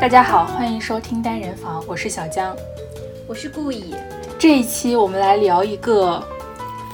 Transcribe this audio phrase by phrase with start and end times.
[0.00, 2.56] 大家好，欢迎收听单人房，我是小江，
[3.28, 3.94] 我是顾以。
[4.38, 6.26] 这一期我们来聊一个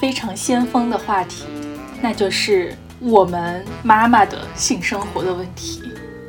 [0.00, 1.44] 非常先锋的话题，
[2.02, 5.84] 那就是我们妈妈的性生活的问题。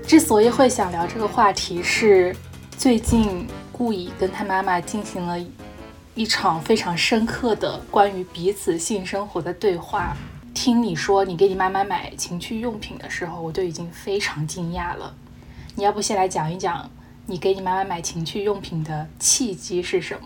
[0.05, 2.34] 之所以会想聊这个话题，是
[2.78, 5.36] 最近顾以跟他妈妈进行了
[6.14, 10.16] 一场非常深刻的关于彼此性生活的对话。
[10.54, 15.11] 听你说你给你妈妈买情趣用品的时候，我就已经非常惊讶了。
[15.78, 16.90] 你要不先来讲一讲
[17.28, 20.22] 你给你妈妈买情趣用品的契机是什么？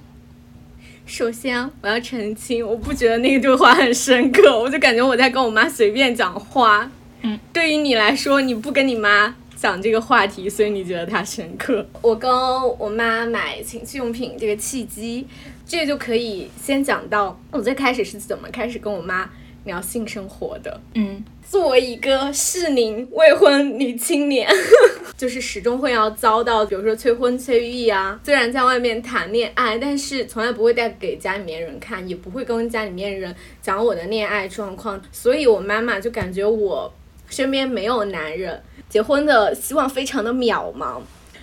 [1.05, 6.89] 首先，我要澄清，我不觉得那个对话很深刻，我就感觉我在跟我妈随便讲话。
[7.23, 11.85] 嗯，对于你来说，你不跟你妈讲这个话题，所以你觉得它深刻。
[12.01, 12.31] 我跟
[12.79, 15.27] 我妈买情趣用品这个契机，
[15.67, 19.29] 这个就可以先讲到我最开始是怎么开始跟我妈
[19.65, 20.79] 聊性生活的。
[20.95, 21.23] 嗯。
[21.49, 24.49] 作为一个适龄未婚女青年，
[25.17, 28.17] 就是始终会要遭到，比如说催婚催育啊。
[28.23, 35.01] 虽然在外面谈恋爱，但是从来不会带给家里面人看，也不会跟家里面人讲我的恋爱状况。
[35.11, 36.89] 所以我妈妈就感觉我
[37.27, 41.01] 身边没有男人，结婚的希望非常的渺茫，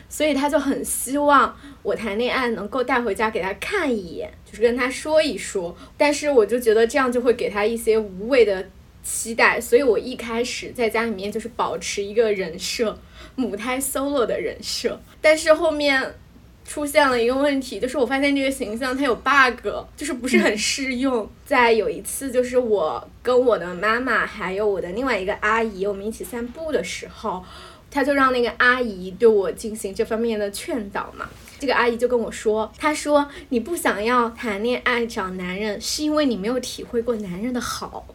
[0.09, 1.55] 所以她就很希望
[1.89, 5.75] 我谈恋爱能够带回家给他看一眼，就是跟他说一说。
[5.97, 8.67] 但是我就觉得这样就会给他一些无谓的。
[9.11, 12.95] 期待，所以我一开始在家里面就是保持一个人设，
[13.37, 15.01] 母胎 solo 的人设。
[15.23, 16.15] 但是后面
[16.63, 19.67] 出现了一个问题，就是我发现这个形象它有 bug，
[19.97, 21.27] 就是不是很适用。
[21.47, 27.43] 在有一次，就是我跟我的妈妈还有我的另外一个阿姨，我们一起散步的时候，
[27.91, 31.31] 他就让那个阿姨对我进行这方面的劝导嘛。
[31.59, 38.07] 这个阿姨就跟我说，她说你不想要谈恋爱找男人，是因为你没有体会过男人的好。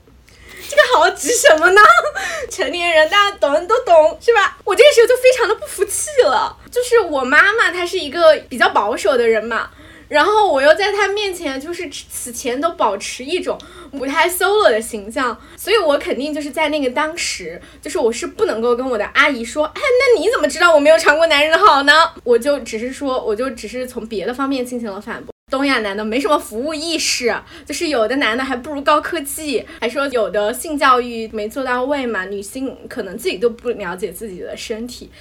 [0.69, 1.81] 这个好指什么呢？
[2.49, 4.57] 成年人大家懂的都懂是吧？
[4.63, 6.57] 我这个时候就非常的不服气了。
[6.71, 9.69] 就是我妈妈她是一个比较保守的人嘛，
[10.13, 13.57] 然后我又在她面前就是此前都保持一种
[13.91, 21.91] 母胎 solo 的形象，所以我肯定就是在那个当时，就是我是不能够跟我的阿姨说，哎，那你怎么知道我没有尝过男人的好呢？
[22.23, 25.33] 我就只是说，我就只是从别的方面进行了反驳。
[25.51, 27.35] 东亚男的没什么服务意识，
[27.65, 35.11] 就是有的男的还不如高科技，还说有的性教育没做到位嘛，女性可能自己都不了解自己的身体，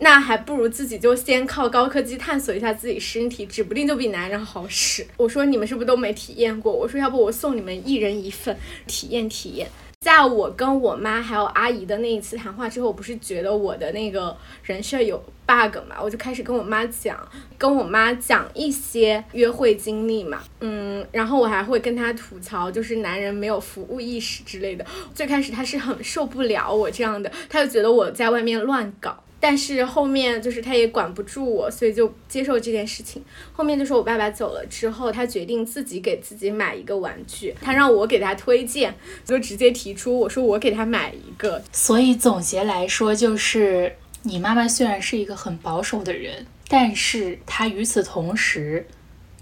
[0.00, 5.06] 那还不如自己就先靠高科技探索一下自己身体，指不定就比男人好使。
[5.16, 6.72] 我说你们是不是都没体验过？
[6.72, 8.56] 我说要不我送你们一人一份
[8.86, 9.68] 体验体验。
[10.00, 17.18] 在我跟我妈还有阿姨的那一次谈话之后，我不是觉得我的那个人设有 bug 嘛，我就开始跟我妈讲，
[17.58, 24.86] 跟我妈讲一些约会经历嘛，嗯，然后我还会跟她吐槽，就是男人没有服务意识之类的。
[25.14, 29.22] 最开始她是很受不了我这样的，她就觉得我在外面乱搞。
[29.42, 33.24] 但是后面就是他也管不住我，所以就接受这件事情。
[33.54, 41.62] 后面就是我爸爸走了之后，他决定自己给自己买一个玩具，他让我给他推荐，就直接提出我说我给他买一个。
[41.72, 48.86] 所以总结来说，就是你妈妈虽然是一个很保守的人，但是她与此同时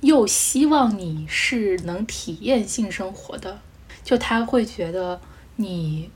[0.02, 3.60] 又希望你是能体验性生活的，
[4.04, 5.20] 就她会觉得
[5.56, 6.10] 你。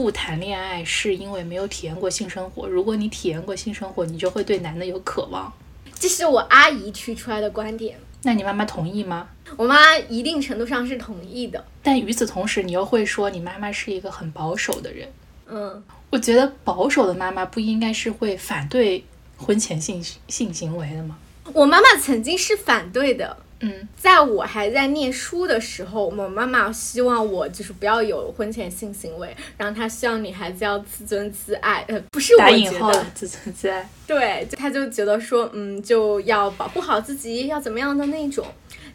[0.00, 2.66] 不谈恋爱是因为没有体验过性生活。
[2.66, 5.52] 如果你体验过性生活，你就会对男的有渴望。
[5.94, 7.98] 这是我阿姨提出来的观点。
[8.22, 9.28] 那你妈妈同意吗？
[9.58, 11.62] 我妈一定程度上是同意的。
[11.82, 15.06] 但与此同时，你又会说你妈妈是一个很保守的人。
[15.46, 19.04] 嗯，我觉得保守的妈妈不应该是会反对
[19.36, 21.18] 婚前性性行为的吗？
[21.52, 23.36] 我妈妈曾经是反对的。
[23.60, 33.06] 嗯，在我还在念书的时候，我妈妈希望我就是不要有婚前性行为，然后她希望女孩子要自尊自爱，呃，不是我觉得。
[33.14, 38.46] 自尊自爱，对，她就觉得说，嗯，就要保护好自己，要怎么样的那种。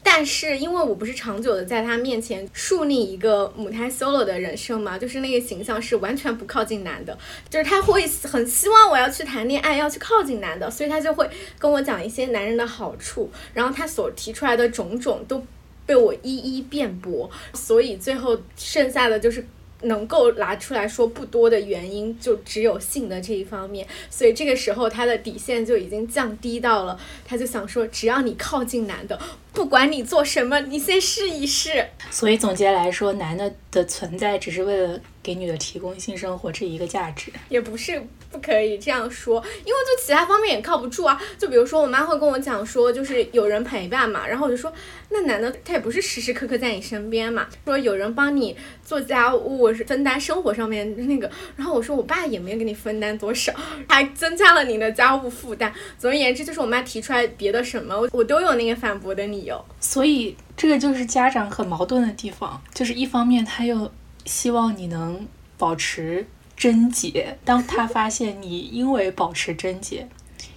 [0.07, 7.17] 但是因为我不是长久的在他面前树立一个母胎 solo 的人生嘛，就是那个形象是完全不靠近男的，
[7.49, 15.43] 就是他会很希望我要去谈恋爱，要去靠近男的，所以他就会跟我讲一些男人的好处，然后他所提出来的种种都
[15.87, 19.43] 被我一一辩驳，所以最后剩下的就是。
[19.81, 29.19] 能够拿出来说不多的原因，就只有性的这一方面，所以这个时候他的底线就已经降低到了，他就想说，只要你靠近男的，
[29.53, 31.85] 不管你做什么，你先试一试。
[32.09, 37.31] 所以总结来说，男的的存在只是为了给女的提供性生活这一个价值。
[37.49, 37.99] 也不是
[38.31, 41.19] 不可以这样说，因为就其他方面也靠不住啊。
[41.39, 44.71] 就比如说我妈会跟我讲说，就是有人陪伴嘛，然后我就说，
[45.09, 51.29] 那男的他也不是时时刻刻在你身边嘛，说有人帮你做家务，是分担生活上面那个。
[51.55, 53.51] 然后我说我爸也没有给你分担多少，
[53.87, 55.73] 还增加了你的家务负担。
[55.97, 59.63] 总而言之，就是我妈提出来别的什么，我我都有那个反驳的理由。
[59.79, 63.91] 所以这个就是家长很矛盾的地方，就是一方面他又
[64.25, 65.27] 希望你能
[65.57, 66.27] 保持
[66.57, 70.07] 贞洁，当他发现你因为保持贞洁，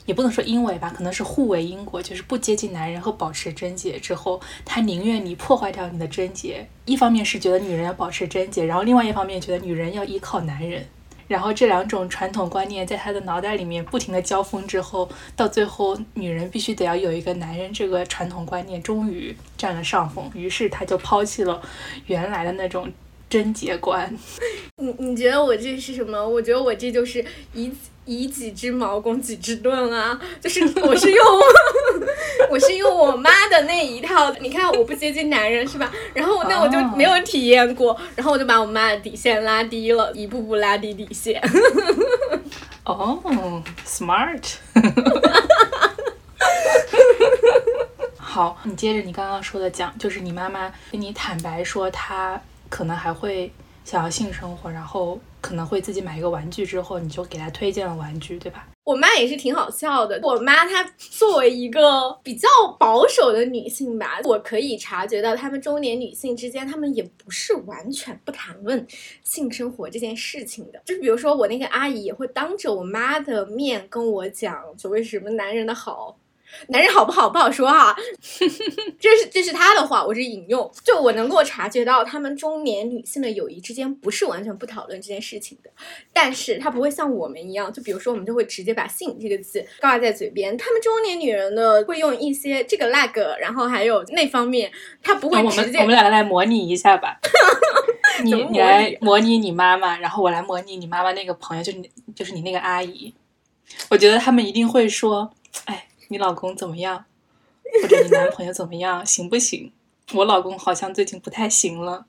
[0.07, 6.67] 也不能说因为吧，可能是互为因果，就是不接近男人和保持贞洁之后，他宁愿你破坏掉你的贞洁。
[6.87, 10.87] 一方面是觉得女人要保持贞洁，然后另外一方面觉得女人要依靠男人。
[11.27, 15.07] 然后这两种传统观念在他的脑袋里面不停的交锋之后，
[15.37, 21.61] 到最后女人必须得要有一个男人这个传统观念终于占了上风，于是他就抛弃了
[22.07, 22.91] 原来的那种
[23.29, 24.13] 贞洁观。
[24.77, 26.27] 你你觉得我这是什么？
[26.29, 27.73] 我觉得我这就是以
[28.05, 30.19] 以己之矛攻己之盾啊！
[30.41, 31.27] 就是我是用
[32.51, 35.93] 我是用我妈的那一套，你看我不接近男人是吧？
[36.15, 41.43] 然后那我就没有体验过，然后我就把我妈的底线拉低了，一步步拉低底线。
[42.85, 44.55] 哦，smart。
[48.17, 53.53] 好，你接着你刚刚说的讲，就是你妈妈跟你坦白说，她可能还会
[53.85, 58.69] 想要性生活，然后可能会自己买一个玩具，之后你就给她推荐了玩具，对吧？
[58.85, 60.19] 我妈也是挺好笑的。
[60.23, 62.49] 我妈她作为一个比较
[62.79, 68.87] 保守的女性吧，我可以察觉到，她们中年女性之间，她们也不是完全不谈论
[69.25, 70.81] 性生活这件事情的。
[70.87, 76.17] 就是比如说，我那个阿姨也会当着我妈的面跟我讲所谓什么男人的好。
[76.69, 77.97] 男人好不好不好说哈，
[78.99, 80.71] 这是这是他的话，我是引用。
[80.85, 85.71] 就我能够察觉到，他们中年女性的友谊之间不是完全不讨论这件事情的，
[86.13, 90.57] 但是他不会像我们一样，就比如说我们就会直接把性这个字挂在嘴边。
[90.57, 94.71] 他们中年女人呢，会用一些这个那个，然后还有那方面，
[95.03, 95.79] 他不会直接。
[95.79, 97.19] 我们两个来模拟一下吧，
[98.25, 103.15] 你你来模拟你妈妈，然后我来模拟你妈妈那个朋友，就是你就是你那个阿姨。
[103.91, 105.31] 我觉得他们一定会说，
[105.67, 105.88] 哎。
[106.09, 107.05] 你老公怎么样？
[107.83, 109.05] 或者你男朋友怎么样？
[109.05, 109.73] 行不行？
[110.15, 112.07] 我老公好像最近不太行了，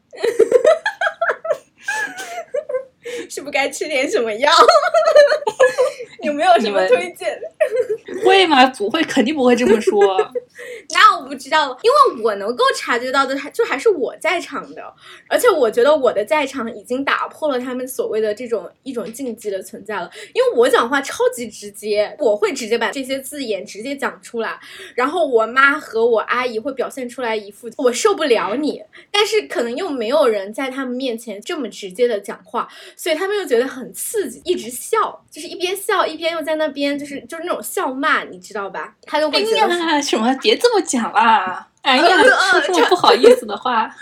[3.30, 4.50] 是不该吃点什么药？
[6.24, 7.38] 有没有什么推荐？
[8.26, 8.66] 会吗？
[8.68, 10.18] 不会，肯定不会这么说。
[10.92, 14.82] 那我不知道，因为我能够察觉到的，还就还是我在场的，
[15.28, 20.10] 而且我觉得我的在场已经打破了他们所谓的这种一种禁忌的存在了。
[20.34, 24.60] 因为我讲话超级直接，我会直接把这些字眼直接讲出来，
[24.96, 28.82] 然后我妈和我阿姨会表现出来一副我受不了你，
[29.12, 38.96] 但是可能又没有人在他们面前这么直接的讲话，所以他们又觉得很刺激，一直笑，就是一边笑一边又在那边就是就是那种笑骂，你知道吧？
[39.04, 40.82] 他就会觉得什么别这么。
[40.82, 41.68] 讲啦！
[41.84, 43.94] 哎呀，说这么不好意思的话，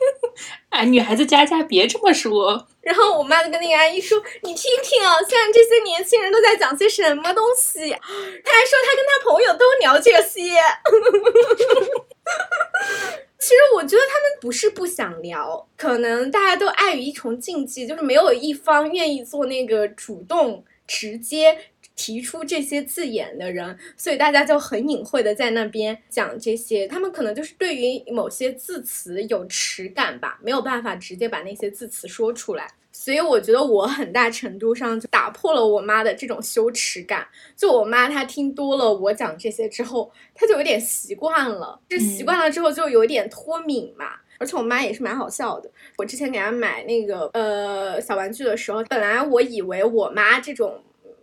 [0.68, 2.66] 哎，女孩子家家别这么说。
[2.82, 10.52] 然后我妈就跟那个阿姨说：“你听听啊，现在这些年轻人都在讲些什么东西？”她还说她跟她朋友都聊这些。
[13.40, 21.58] 其实我觉得他们不是不想聊，可能大家都碍于一重禁忌，就是没有一方愿意做那个主动直接。
[21.98, 26.86] 提出这些字眼的人，所以大家就很隐晦的在那边讲这些。
[26.86, 32.70] 他们可能就是对于某些字词有耻感吧，没有办法直接把那些字词说出来。
[32.92, 37.26] 所以我觉得我很大程度上就打破了我妈的这种羞耻感。
[37.56, 41.80] 就我妈她听多了我讲这些之后，她就有点习惯了。
[41.88, 44.06] 就习惯了之后就有点脱敏嘛。
[44.38, 45.68] 而且我妈也是蛮好笑的。
[45.96, 50.80] 我之前给她买那个呃小玩具的时候，本来我以为我妈这种。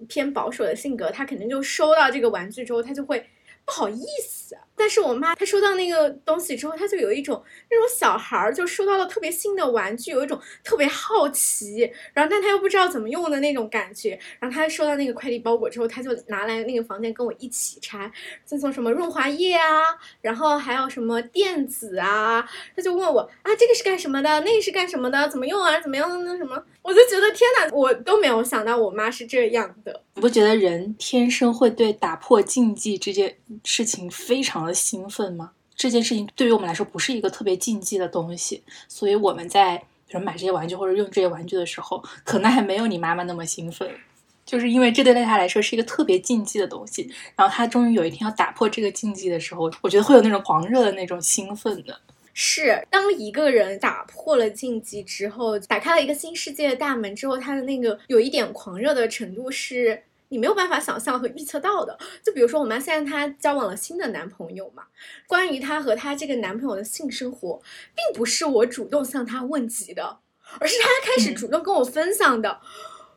[0.08, 3.26] 偏保守的性格，他肯定就收到这个玩具之后，他就会
[3.66, 4.56] 不好意思。
[4.78, 7.42] 但是我妈她收到那个东西之后，她就有一种
[7.72, 14.20] 那种小孩儿就收到了特别新的玩具，有一种特别好奇，然后但她又不知道怎么用的那种感觉。
[14.40, 18.12] 然后她收到那个快递包裹之后，她就拿来那个房间跟我一起拆，
[18.44, 19.66] 赠送什么润滑液啊，
[20.22, 24.42] 然后还有什么垫子啊，她就问我啊，这个是干什么的？
[24.42, 25.28] 那个是干什么的？
[25.30, 25.80] 怎么用啊？
[25.80, 26.18] 怎么样的？
[26.18, 26.62] 那什么？
[26.82, 30.04] 我就觉得天哪，我都没有想到我妈是这样的。
[30.16, 34.74] 你不觉得人天生会对打破禁忌这件事情非常的？
[34.74, 35.52] 兴奋吗？
[35.76, 43.90] 这件事情对于我们来说不是一个特别禁忌的东西，所以我们在比如买这些玩具或者用这些玩具的时候，可能还没有你妈妈那么兴奋，
[44.46, 47.12] 就是因为这对他来说是一个特别禁忌的东西。
[47.36, 52.00] 然后他终于有一天要打破这个禁忌的时候，我觉得会有那种狂热的那种兴奋的。
[52.38, 61.98] 是当一个人打破了禁忌之后，打开了一个新世界的大门之后，他的那个有一点狂热的程度是你没有办法想象和预测到的。
[62.22, 64.84] 就比如说，我妈现在她交往了新的男朋友嘛，
[65.28, 67.62] 关于她和她这个男朋友的性生活，
[67.96, 70.18] 并不是我主动向她问及的，
[70.60, 72.60] 而是她开始主动跟我分享的。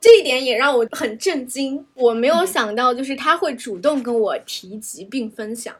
[0.00, 5.74] 这一点也让我很震惊，我没有想到，就是她会主动跟我提及并分享。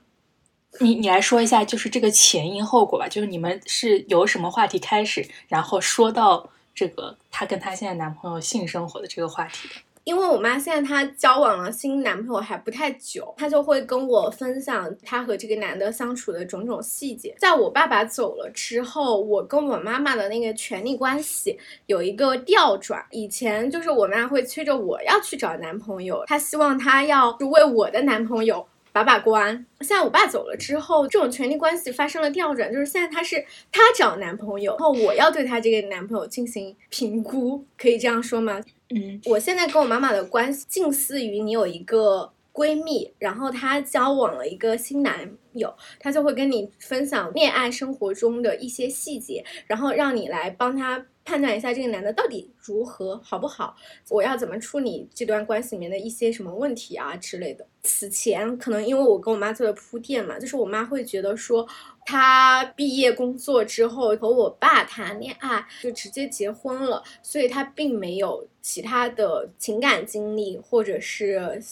[0.81, 3.09] 你你来说一下，就是这个前因后果吧。
[3.09, 9.75] 就是你们是由什么话题开始，然后说到这个她跟她现在男朋友性生活的这个话题的。
[10.05, 17.35] 因为我妈现在她交往了新男朋友还不太久，她就会跟我分享她和这个男的相处的种种细节。
[17.39, 23.05] 在我爸爸走了之后，我跟我妈妈的那个权力关系有一个调转。
[23.11, 28.67] 以前就是我妈会催着我要去找男朋友，她希望她要为我的男朋友。
[28.93, 29.67] 把把关。
[29.81, 38.61] 现在我爸走了之后，这种权力关系发生了调转，就是现在他是他找男朋友，然后我要对他这个男朋友进行评估，可以这样说吗？
[38.91, 51.07] 嗯，我现在跟我妈妈的关系近似于你有一个闺蜜，然后她交往了一个新男友，她就会跟你分享恋爱生活中的一些细节，然后让你来帮她。
[51.29, 53.77] 判断一下这个男的到底如何好不好，
[54.09, 57.67] 我要怎么处理这段关系里面的一些什么问题啊之类的。
[57.83, 61.69] 此前可能因为我跟我妈做的铺垫嘛，就是我妈会觉得说，
[62.07, 71.63] 她毕业工作之后和我爸谈恋爱就直接结婚了，所以她并没有其他的情感经历或者是。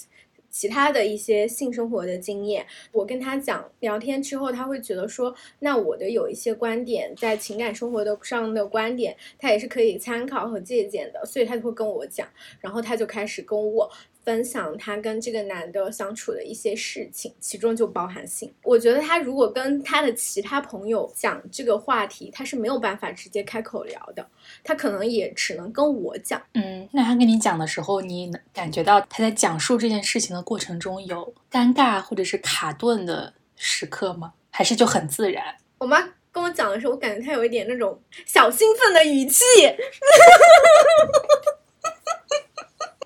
[0.58, 12.26] 其他的一些性生活的经验，我跟他讲聊天之后，他会觉得说，那我的有一些观点在情感生活的上的观点，他也是可以参考和借鉴的，所以他就会跟我讲，
[12.58, 13.90] 然后他就开始跟我。
[14.26, 18.52] 分享他跟这个男的相处的一些事情，其中就包含性。
[18.64, 24.26] 我觉得他如果跟他的其他朋友讲这个话题，他是没有办法直接开口聊的，
[24.64, 26.42] 他可能也只能跟我讲。
[26.54, 34.32] 嗯，那他跟你讲的时候，你能感觉到他在讲述这件事情的过程中有尴尬或者是卡顿的时刻吗？
[34.50, 35.54] 还是就很自然？
[35.78, 36.02] 我妈
[36.32, 39.44] 跟我讲的时候，我感觉他有一点那种小兴奋的语气。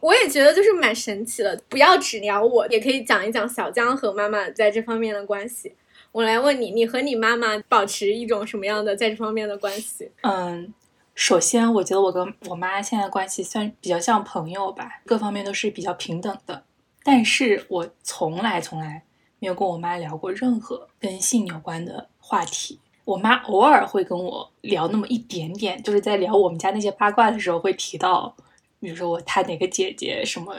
[0.01, 5.75] 我也觉得就是蛮神奇的，不要只聊我，也可以讲一讲小江和妈妈在这方面的关系。
[6.11, 10.11] 我来问你，你和你妈妈保持一种什么样的在这方面的关系？
[10.23, 10.73] 嗯，
[11.15, 16.65] 首先我觉得我跟我妈现在关系算比较像朋友吧，各方面都是比较平等的。
[17.05, 19.03] 但是我从来从来
[19.39, 22.81] 没有跟我妈聊过任何跟性有关的话题。
[23.05, 28.35] 我妈偶尔会跟我聊那么一点点，就是在聊我们家那些八卦的时候会提到。
[28.81, 30.57] 比如说我他哪个姐姐什么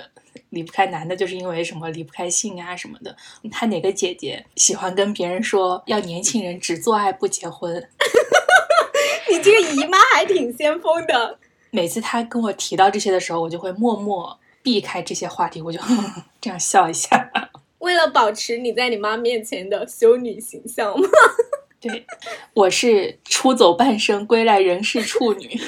[0.50, 3.16] 离不开男的，就是因为什么离不开性啊什么的。
[3.52, 7.76] 他哪个姐姐喜欢跟别人说要年轻人只做爱不结婚？
[9.30, 11.40] 你这个姨妈还挺先锋的。
[11.72, 15.80] 每次他跟我提到这些的时候，我就会默默避开这些话题，我就
[16.40, 17.32] 这样笑一下。
[17.80, 21.08] 为了保持你在你妈面前的修女形象吗？
[21.80, 22.06] 对，
[22.54, 25.60] 我是出走半生，归来仍是处女。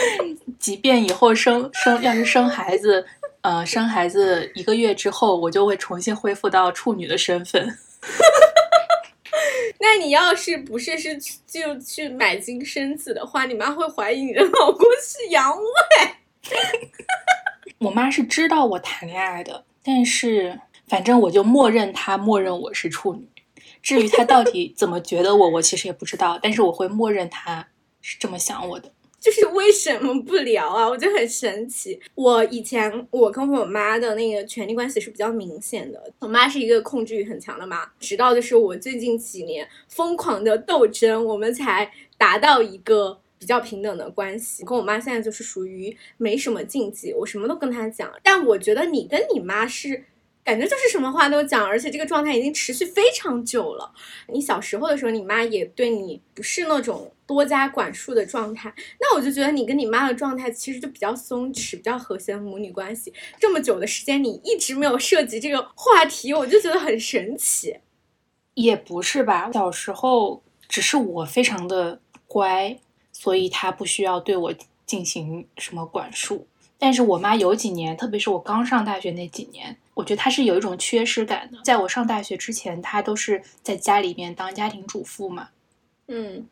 [0.58, 3.04] 即便以后生生要是生孩子，
[3.42, 7.78] 呃，生孩子一个月之后，我就会重新恢复到处女的身份。
[9.82, 11.16] 那你要是不是是
[11.46, 16.10] 就去买金生子的话，你妈会怀疑你的老公是阳痿。
[17.78, 23.26] 我妈是知道我谈恋爱的，但是反正我就默认她默认我是处女。
[23.82, 27.66] 至于她到底怎么觉得我，我其实也不知道，但是我会默认她
[28.02, 28.92] 是这么想我的。
[29.20, 30.88] 就是为什么不聊啊？
[30.88, 32.00] 我觉得很神奇。
[32.14, 37.86] 我以前我跟我妈的那个权力关系是比较明显的，我妈是一个控制欲很强的妈。
[38.00, 44.64] 直到就是我最近几年疯狂的斗争，我们才达到一个比较平等的关系。
[44.64, 48.10] 跟我妈现在就是属于没什么禁忌，我什么都跟她讲。
[48.22, 50.04] 但我觉得你跟你妈是。
[50.42, 53.92] 感觉就是什么话都讲，而且这个状态已经持续非常久了。
[54.28, 63.14] 你小时候的时候，你妈也对你不是那种多加管束的状态，那我就觉得你跟你妈的状态其实就比较松弛，比较和谐的母女关系。
[63.38, 67.76] 这么久的时间，你一直没有涉及这个话题，我就觉得很神奇。
[68.54, 72.76] 也不是吧，小时候只是我非常的乖，
[73.12, 74.52] 所以她不需要对我
[74.84, 76.48] 进行什么管束。
[76.78, 79.76] 但是我妈有几年，特别是我刚上大学那几年。
[79.94, 81.58] 我觉得她是有一种缺失感的。
[81.62, 85.50] 在我上大学之前，她都是在家里面当家庭主妇嘛。
[86.08, 86.48] 嗯，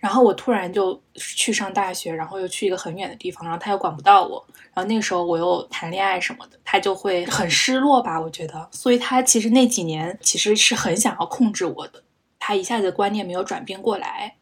[0.00, 4.44] 然后我突然就去上大学，然后又去一个很远的地方，然后他又管不到我。
[4.74, 8.20] 然后那个时候我又谈恋爱什么的，他就会很失落吧？
[8.20, 12.02] 我觉得，所以他其实那几年其实是很想要控制我的。
[12.38, 14.34] 他一下子观念没有转变过来，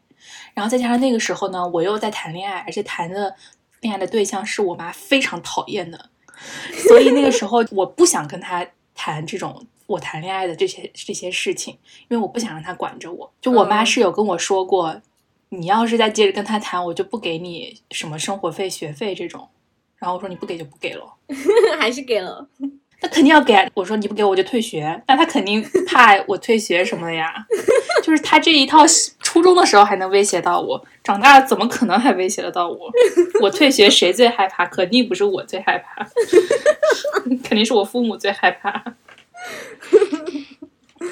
[0.53, 3.35] 然后再加上那个时候呢，我又在谈恋爱，而且谈的
[3.81, 6.09] 恋爱的对象是我妈非常讨厌的，
[6.87, 13.31] 所以那个时候我不想跟他谈这种我谈恋爱的这些这些事情，因为我不想让他管着我。
[13.39, 14.99] 就我妈嗯是有跟我说过，
[15.53, 19.49] 你要是再接着跟他谈，我就不给你什么生活费、学费这种。
[19.97, 21.03] 然后我说你不给就不给了。
[21.77, 22.47] 还是给了。
[23.01, 27.33] 那肯定要给啊，我说你不给我就退学，那他肯定怕我退学什么的呀。
[28.01, 28.85] 就是他这一套，
[29.19, 32.89] 初中的时候还能威胁到我，长大了怎么可能还威胁得到我？
[33.41, 34.65] 我退学谁最害怕？
[34.67, 36.07] 肯定不是我最害怕，
[37.43, 38.95] 肯定是我父母最害怕。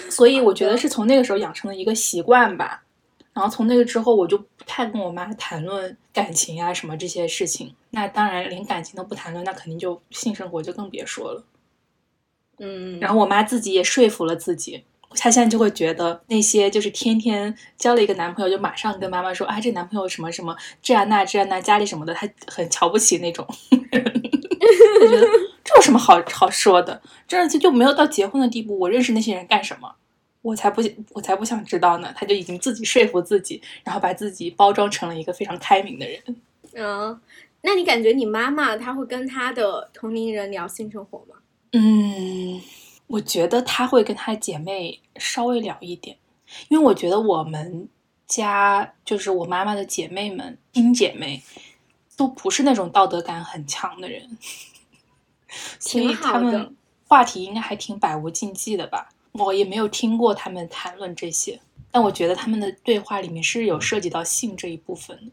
[0.10, 2.84] 所以我觉得是从那个时候养成了一个习惯吧。
[3.34, 7.74] 然后从那个之后，我就不太跟我妈谈论感情啊什么这些事情。
[7.92, 11.44] 那当然连感情都不谈论，那肯定就性生活就更别说了。
[12.58, 23.48] 嗯，然后我妈自己也说服了自己，她现在就会觉得那些就是天天交了一个男朋友，就马上跟妈妈说啊，这男朋友什么什么这样那这样那，家里什么的，她很瞧不起那种。
[23.80, 25.28] 她觉得
[25.64, 27.02] 这有什么好好说的？
[27.28, 29.96] 这就就没有到结婚的地步，我认识那些人干什么？
[30.42, 30.82] 我才不
[31.12, 32.14] 我才不想知道呢！
[32.16, 36.22] 他就已经自己说服自己，然后把自己包装成了一个非常开明的人。
[36.74, 37.20] 嗯，
[37.62, 41.36] 那你感觉你妈妈她会跟她的同龄人聊性生活吗？
[41.74, 42.62] 嗯，
[43.08, 46.16] 我觉得她会跟她姐妹稍微聊一点，
[46.70, 47.90] 因为我觉得我们
[48.26, 51.44] 家就是我妈妈的姐妹们，亲姐妹
[52.16, 54.38] 都不是那种道德感很强的人，
[55.80, 56.76] 所以他们
[57.08, 59.10] 话题应该还挺百无禁忌的吧。
[59.34, 61.60] 我也没有听过他们谈论这些，
[61.92, 65.32] 但我觉得他们的对话里面是有涉及到性这一部分的，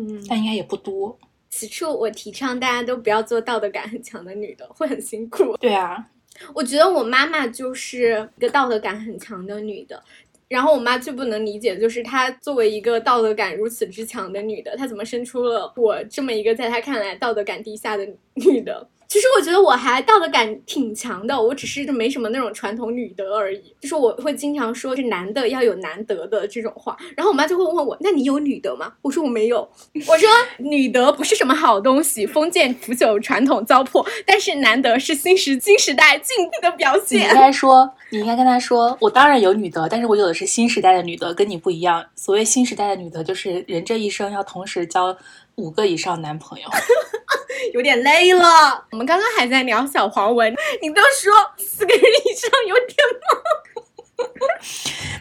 [0.00, 1.18] 嗯，但应该也不多。
[1.48, 5.56] 此处我提倡大家都不要做道德感很强的女的，会很辛苦。
[5.56, 6.06] 对啊，
[6.54, 10.02] 我觉得我妈妈就是一个道德感很强的女的，
[10.48, 18.86] 然后我妈最不能理解的就是她作为一个道德感如此之强的女的，她怎么生出了我这么一个在她看来道德感低下的女的？
[19.08, 23.74] 其实我觉得我还道德感挺强的，我只是就没什么那种传统女德而已。
[23.80, 29.68] 就是我会经常说，是男的要有男德的这种话，然后我妈就会问我：“那你有女德吗？”我说：“我没有。
[30.08, 42.04] ”我说：“女德不是什么好东西，封建腐朽传统糟粕，但是男德是新时新时代进步的表现你应。”该说，你应该跟他说，我当然有女德，但是我有的是新时代的女德，跟你不一样。
[42.16, 45.16] 所谓新时代的女德，就是人这一生要同时交
[45.56, 46.68] 五个以上男朋友。
[47.72, 48.86] 有点累了。
[48.92, 52.96] 我们刚刚还在聊小黄文，你都说四个人以上有点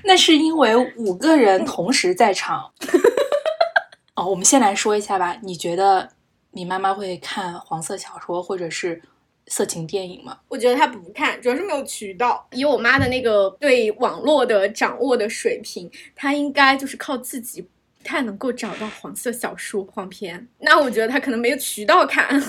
[0.03, 2.71] 那是因为五个人同时在场。
[4.15, 5.37] 哦，我们先来说一下吧。
[5.41, 6.09] 你觉得
[6.51, 9.01] 你妈妈会看黄色小说或者是
[9.47, 10.37] 色情电影吗？
[10.47, 12.47] 我觉得她不看，主要是没有渠道。
[12.51, 17.67] 以我妈的那个对网络的掌握的水平，她应该就是靠自己，不
[18.05, 20.47] 太能够找到黄色小说、黄片。
[20.59, 22.41] 那我觉得他可能没有渠道看。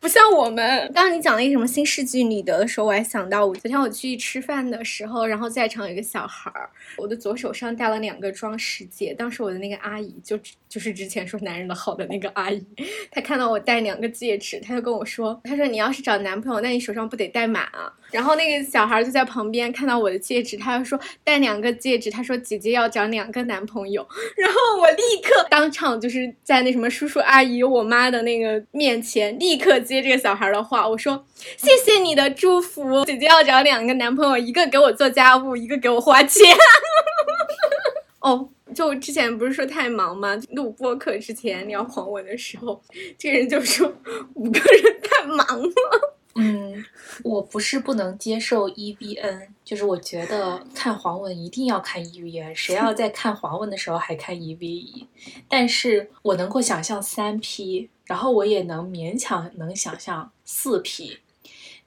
[0.00, 12.64] 不像我们，刚刚你讲那个什么新世纪女德的时候，我还想到，我昨天我去吃饭的时候，然后在场有一个小孩儿，我的左手上戴了两个装饰戒，当时我的那个阿姨就就是之前说男人的好的那个阿姨，
[13.10, 17.92] 她看到我戴两个戒指，她就跟我说，她说你要是找男朋友，那你手上不得戴满啊？
[18.10, 31.26] 然后那个小孩就在旁边看到我的戒指，他就说戴两个戒指，他说姐姐要找两个男朋友， 然后我立刻当场就是在那什么叔叔阿姨我妈的那个面前，立刻接这个小孩的话，我说
[31.58, 36.42] 谢谢你的祝福，姐姐要找两个男朋友，一个给我做家务，一个给我花钱。
[38.20, 40.36] 哦，就之前不是说太忙吗？
[40.50, 42.80] 录播课之前聊黄文的时候，
[43.16, 43.92] 这个人就说
[44.34, 45.72] 五个人太忙了。
[46.40, 46.84] 嗯，
[47.24, 55.06] 我不是不能接受 EVN，就是我觉得看黄文一定要看 EVN，谁要在看黄文的时候还看 EVE？
[55.48, 61.18] 但是我能够想象三 P，然后我也能勉强能想象四 P，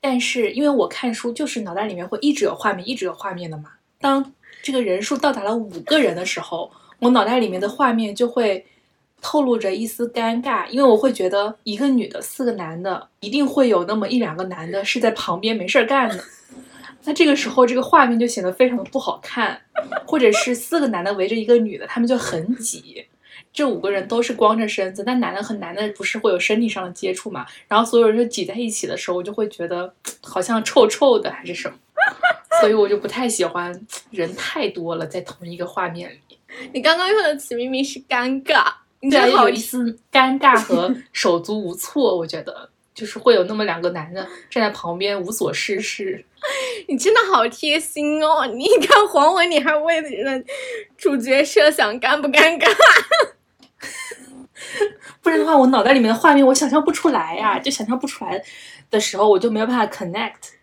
[0.01, 3.71] 但是因为我看书就是脑袋里面会一直有画面，一直有画面的嘛。
[3.99, 8.65] 当这个人数到达了五个人的时候，我脑袋里面的画面就会
[9.21, 16.23] 透露着一丝尴尬，因为我会觉得一个女的，四个男的，一定会有那么一两个男的是在旁边没事儿干的。
[17.03, 19.59] 那这个时候，这个画面就显得非常的不好看，
[20.05, 23.05] 或者是四个男的围着一个女的，他们就很挤。
[23.53, 27.45] 这五个人都是光着身子，那男的和男的不是会有身体上的接触嘛？
[27.67, 31.75] 然后所有人就挤在一起的时候，我就会觉得好像臭臭的还是什么，
[32.61, 36.37] 所以我就不太喜欢人太多了在同一个画面里。
[36.73, 38.65] 你刚刚用的词明明是尴尬，
[39.01, 46.23] 你对啊，这好有一丝尴尬和 手足无措，我觉得就是会有那么两个男的站在旁边无所事事。
[46.87, 48.45] 你真的好贴心哦！
[48.47, 50.43] 你看黄文，你还为了
[50.97, 52.67] 主角设想，尴不尴尬？
[55.21, 58.43] 不然的话，我脑袋里面的画面我想象不出来呀，就想象不出来
[58.89, 60.59] 的时候，我就没有办法 connect。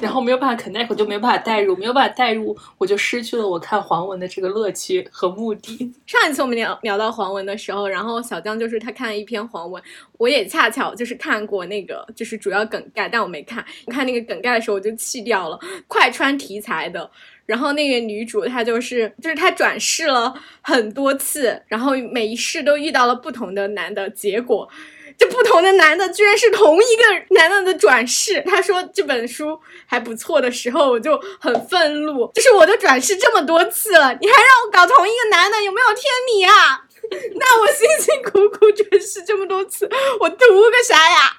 [0.00, 5.92] 然后没有办法 connect，我就没有办法代入，没有办法代入，我就失去了我看黄文的这个乐趣和目的。
[6.06, 9.80] 上一次我们聊聊到黄文的时候，然后小江就是他看了一篇黄文，
[10.18, 13.64] 我也恰巧就是看过那个就是主要梗概，但我没看。
[13.86, 17.08] 看那个梗概的时候我就弃掉了，快穿题材的。
[17.46, 24.68] 然后那个女主她就是就是她转世了很多次，然后每一世都遇到了不同的男的，结果。
[25.16, 28.42] 这不同的男的居然是同一个男的的转世。
[28.46, 36.84] 他说这本书还不错的时候，我就很愤怒，就是我都转世这么多次了，你还让我搞同一个男的，有没有天理啊？
[37.36, 41.36] 那我辛辛苦苦转世这么多次，我图个啥呀？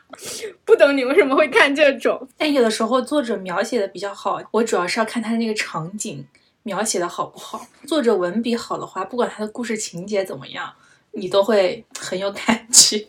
[0.64, 2.28] 不懂你为什么会看这种？
[2.38, 6.26] 但有的时候作者描写的比较好，我主要是要看他的那个场景
[6.62, 7.66] 描写的好不好。
[7.88, 10.72] 作者文笔好的话，不管他的故事情节怎么样。
[11.16, 13.00] 你都会很有感觉，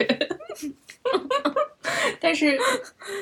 [2.21, 2.59] 但是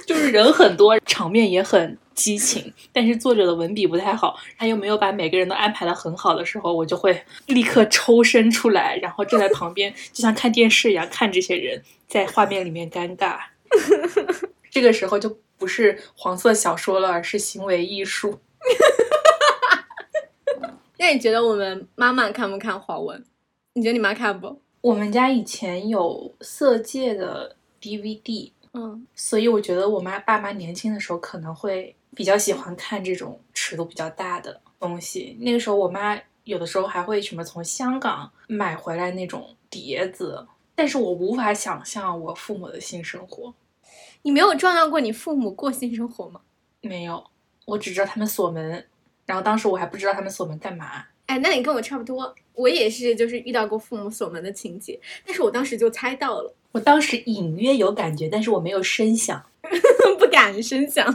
[0.06, 13.38] 就是人很多，场面也很激情，但是作者的文笔不太好，他又没有把每个人都安排的很好的时候，我就会立刻抽身出来，然后站在旁边，就像看电视一样看这些人在画面里面尴尬。
[14.70, 18.38] 这个时候就不是黄色小说了，而是行为艺术。
[20.98, 23.24] 那你觉得我们妈妈看不看黄文？
[23.72, 24.60] 你觉得你妈看不？
[24.84, 35.38] 我们家以前有色戒的 DVD，嗯，所以我觉得我妈爸妈年轻的时候可能会比较喜欢看这种尺度比较大的东西。
[35.40, 43.54] 那个时候我妈有的时候还会什么从香港买回来那种碟子，但是我无法想象我父母的性生活。
[44.20, 46.42] 你没有撞到过你父母过性生活吗？
[46.82, 47.24] 没有，
[47.64, 48.86] 我只知道他们锁门，
[49.24, 51.06] 然后当时我还不知道他们锁门干嘛。
[51.24, 59.44] 哎，那你跟我差不多，我也是，就是遇到过父母锁门的情节，但是我当时就猜到了，我当时隐约有感觉，但是我没有声响，
[60.18, 61.12] 不敢声响。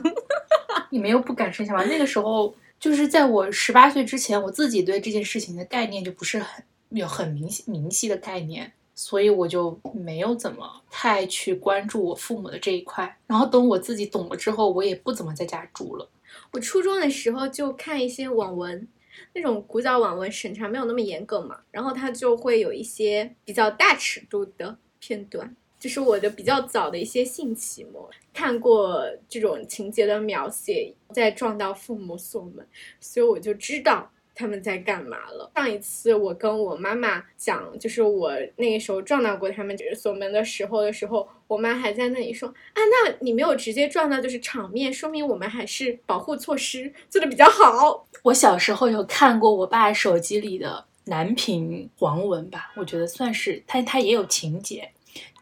[0.89, 1.85] 你没有不敢深想吗？
[1.85, 13.17] 那个时候就是在我十八岁之前，我自己对这件事情的概念就不是很有很明晰明晰的概念，所以我就没有怎么太去关注我父母的这一块。
[13.27, 16.09] 然后等我自己懂了之后，我也不怎么在家住了。
[16.51, 18.87] 我初中的时候就看一些网文。
[19.33, 28.03] 那种古早网文审查没有那么严格嘛，然后它就会有一些比较大尺度的片段，就是我的比较早的一些性启蒙，
[28.33, 32.65] 看过这种情节的描写，再撞到父母锁门，
[32.99, 34.11] 所以我就知道。
[34.35, 35.51] 他们在干嘛了？
[35.53, 48.05] 上一次我跟我妈妈讲，就是我那个时候撞到过他们就是锁门的时候的时候，我妈还在那里说啊，那你没有直接撞到就是场面，说明我们还是保护措施做的比较好。
[48.21, 54.87] 我小时候有看过我爸手机里的男频黄文吧，我觉得算是他他也有情节，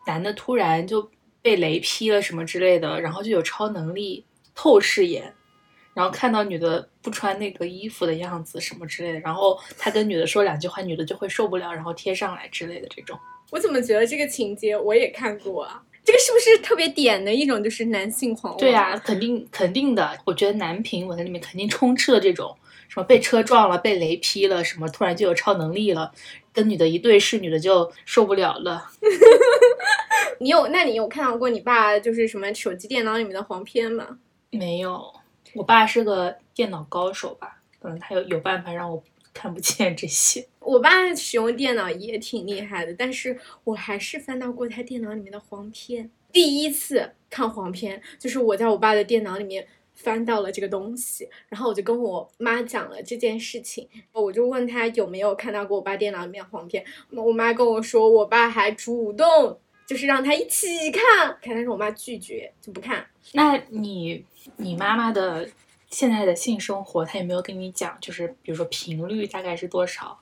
[0.05, 5.33] 男的突然就被雷劈了什么之类的，然后就有超能力透视眼。
[5.93, 13.19] 然后看到女的不穿那个衣服的样子什么之类的，然后他跟女的说两句话，女的就会受不了，然后贴上来之类的这种。
[13.49, 15.81] 我怎么觉得这个情节我也看过啊？
[16.07, 18.59] 这个是不是特别点的一种就是男性黄文？
[18.61, 20.17] 对啊，肯定肯定的。
[20.23, 22.55] 我觉得男频文里面肯定充斥了这种
[22.87, 26.13] 什么被车撞了、被雷劈了，什么突然就有超能力了，
[26.53, 28.89] 跟女的一对视，女的就受不了了。
[30.39, 30.69] 你有？
[30.69, 34.17] 那你有看到过你爸就是什么手机、电脑里面的黄片吗？
[34.49, 35.13] 没有。
[35.55, 40.47] 我爸是个电脑高手吧，可能他有有办法让我看不见这些。
[40.67, 46.11] 我爸使用电脑也挺厉害的，但是我还是翻到过他电脑里面的黄片。
[46.31, 61.01] 第一次看黄片，就是我在我爸的电脑里面翻到了这个东西，然后我就跟我妈讲了这件事情，我就问他有没有看到过我爸电脑里面黄片，我妈跟我说，我爸还主动就是让他一起看，
[61.41, 63.07] 看，但是我妈拒绝就不看。
[63.33, 64.25] 那你？
[64.55, 65.49] 你妈妈的
[65.89, 67.97] 现在的性生活，她有没有跟你讲？
[67.99, 70.17] 就是比如说频率大概是多少，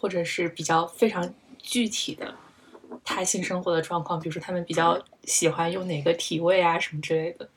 [0.00, 2.34] 或者是比较非常具体的
[3.04, 7.48] 他性生活的状况，比如说他们比较喜欢用哪个体位啊什么之类的。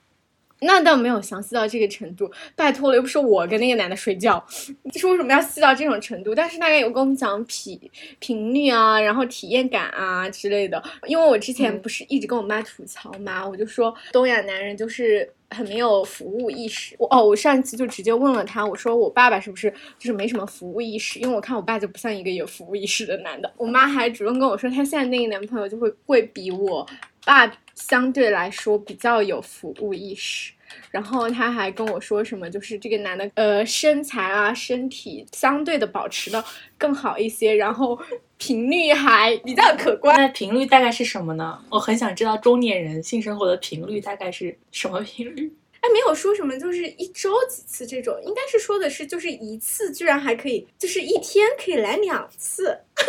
[0.63, 4.43] 那倒没有详细到这个程度，拜托了，又不是我跟那个男的睡觉，
[4.91, 6.33] 就是为什么要细到这种程度？
[6.33, 7.79] 但是大概有跟我们讲频
[8.19, 10.81] 频率啊，然后体验感啊之类的。
[11.07, 16.95] 因为我之前不是一直跟我妈吐槽嘛，我就说东亚男人就是很没有服务意识。
[16.97, 21.19] 我哦，我上一次就直接问了他，我说我爸爸是不是就是没什么服务意识？
[21.19, 23.51] 因为我看我爸就不像一个有服务意识的男的。
[23.57, 26.87] 我妈还主动跟我说，她现在那个男朋友就会会比我
[27.25, 30.51] 爸相对来说比较有服务意识。
[30.89, 36.43] 然后他还跟我说什么，就是这个男的，呃，身材啊，身体相对的保持的
[36.79, 37.99] 更好一些，然后
[38.37, 40.15] 频率还比较可观。
[40.17, 41.63] 那频率大概是什么呢？
[41.69, 45.53] 我很想知道中年人性生活的频率大概是什么频率。
[45.83, 52.79] 哎，没有说什么，就是一周几次这种，应该是说的是，就是一次居然还可以，就是一天可以来两次。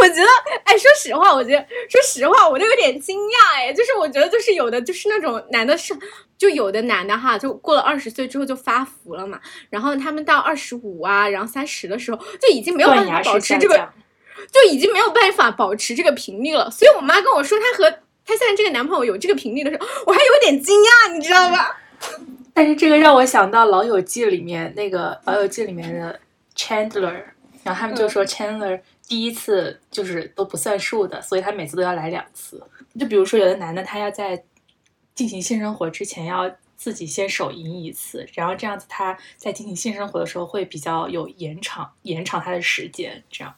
[0.00, 0.28] 我觉得，
[0.64, 5.98] 哎，说实话，我觉得，说实话，我都有点惊讶，哎，就是我觉得，就是有的，就是那种男的上，
[6.38, 13.76] 就有的男的哈，就过了二十岁之后就发福了嘛，然后他们到二十五啊，然后三十的时候，就已经没有办法保持这个，
[14.50, 16.70] 就已经没有办法保持这个频率了。
[16.70, 17.98] 所以我妈跟我说，她和。
[18.24, 21.80] 她现在这个男朋友有这个频率的时候，我还有点惊讶，你知道吧？
[22.52, 26.20] 但是这个让我想到《老友记》里面那个《老友记》里面的
[26.56, 27.22] Chandler，
[27.62, 32.62] 然后他们就说 Chandler 第一次就是都不算数的，所以他每次都要来两次。
[32.98, 34.44] 就比如说有的男的他要在
[35.14, 43.52] 进行性生活之前要自己先手淫一次，然后这样子他在进行性生活的时候会比较有延长延长他的时间，这样。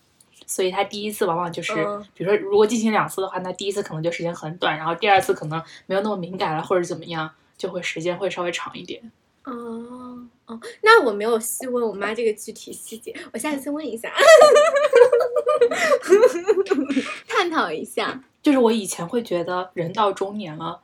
[0.46, 1.74] 所以他第一次往往就是，
[2.14, 9.10] 比如说如果进行两次的话，那第一次可能就时间很短，然后第二次可能没有那么敏感了或者怎么样，就会时间会稍微长一点。
[9.44, 14.12] 哦哦，那我没有细问我妈这个具体细节，我下次问一下，
[17.28, 18.22] 探讨一下。
[18.42, 20.80] 就是我以前会觉得人到中年了，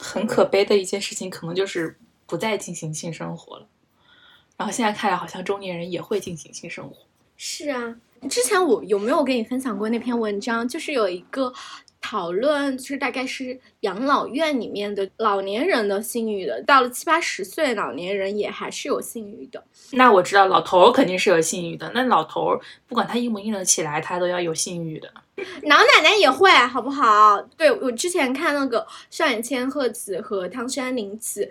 [0.00, 3.66] 很可悲的一件事情，可能就是不再进行性生活了。
[4.56, 6.96] 然后现在看来，好像中年人也会进行性生活。
[7.36, 7.96] 是啊。
[8.28, 10.66] 之前我有没有跟你分享过那篇文章？
[10.66, 11.52] 就是有一个
[12.00, 19.62] 讨论，就是大概是养老院里面的老年人的性欲的，到了七八十岁，老年人也还是有性欲的。
[19.92, 21.90] 那我知道老头肯定是有性欲的。
[21.94, 25.10] 那老头不管他硬不硬得起来，他都要有性欲的。
[25.64, 27.40] 老奶奶也会，好不好？
[27.56, 31.50] 对我之前看那个上野千鹤子和汤山林子。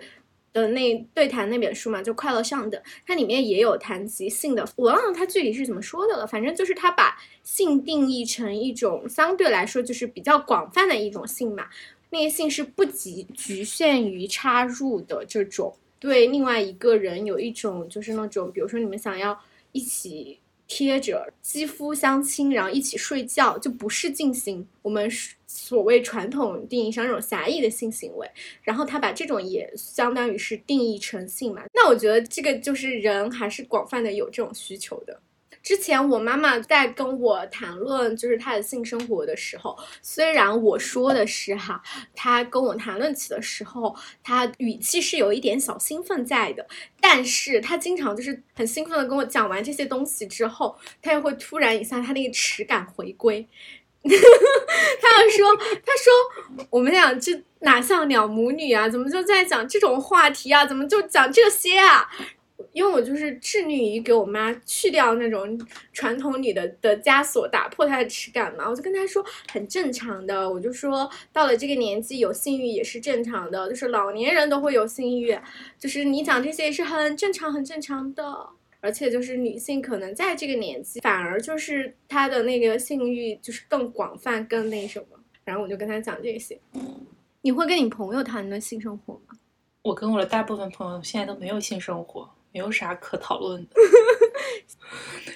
[0.54, 6.26] 的那对谈那本书嘛，就《快乐上的》，它里面也有谈及性的，我忘了它具体是怎么说的了。
[6.26, 11.66] 反正就是他把性定义成一种相对来说就是比较广泛的一种性嘛，
[12.10, 19.38] 那个性是不局局限于插入的这种，对另外一个人有一种就是那种，比如说你们想要
[19.72, 20.38] 一起。
[20.66, 25.10] 贴着肌肤相亲，然后一起睡觉，就不是进行我们
[25.46, 28.28] 所谓传统定义上那种狭义的性行为。
[28.62, 31.62] 然后他把这种也相当于是定义成性嘛？
[31.74, 35.20] 那我觉得这个就是人还是广泛的有这种需求的。
[35.64, 41.82] 之前我妈妈在跟我谈论就是她的性生活的时候，虽然我说的是哈，
[42.14, 46.66] 她跟我谈论起的时候，她语气是有一点小兴奋在的，
[47.00, 53.48] 但是她经常就是很兴奋的跟我讲完这些东西之后，她又会突然一下她那个耻感回归，
[54.04, 62.06] 她要说，她说我们俩这哪像两母女啊，怎么就在讲这种话题啊，怎么就讲这些啊？
[62.72, 65.60] 因为我就是致力于给我妈去掉那种
[65.92, 75.36] 传统里的的枷锁，打破她的耻感嘛，我就跟她说很正常的，我就说到了这个年纪有性欲也是正常的，就是老年人都会有性欲，
[75.78, 78.48] 就是你讲这些也是很正常很正常的，
[78.80, 86.58] 而且就是女性可能在这个年纪反而就是她的那个性欲就是更广泛更那什么，然后我就跟她讲这些，
[87.42, 89.36] 你会跟你朋友谈论性生活吗？
[89.82, 92.30] 我跟我的大部分朋友现在都没有性生活。
[92.54, 93.74] 没有啥可讨论的，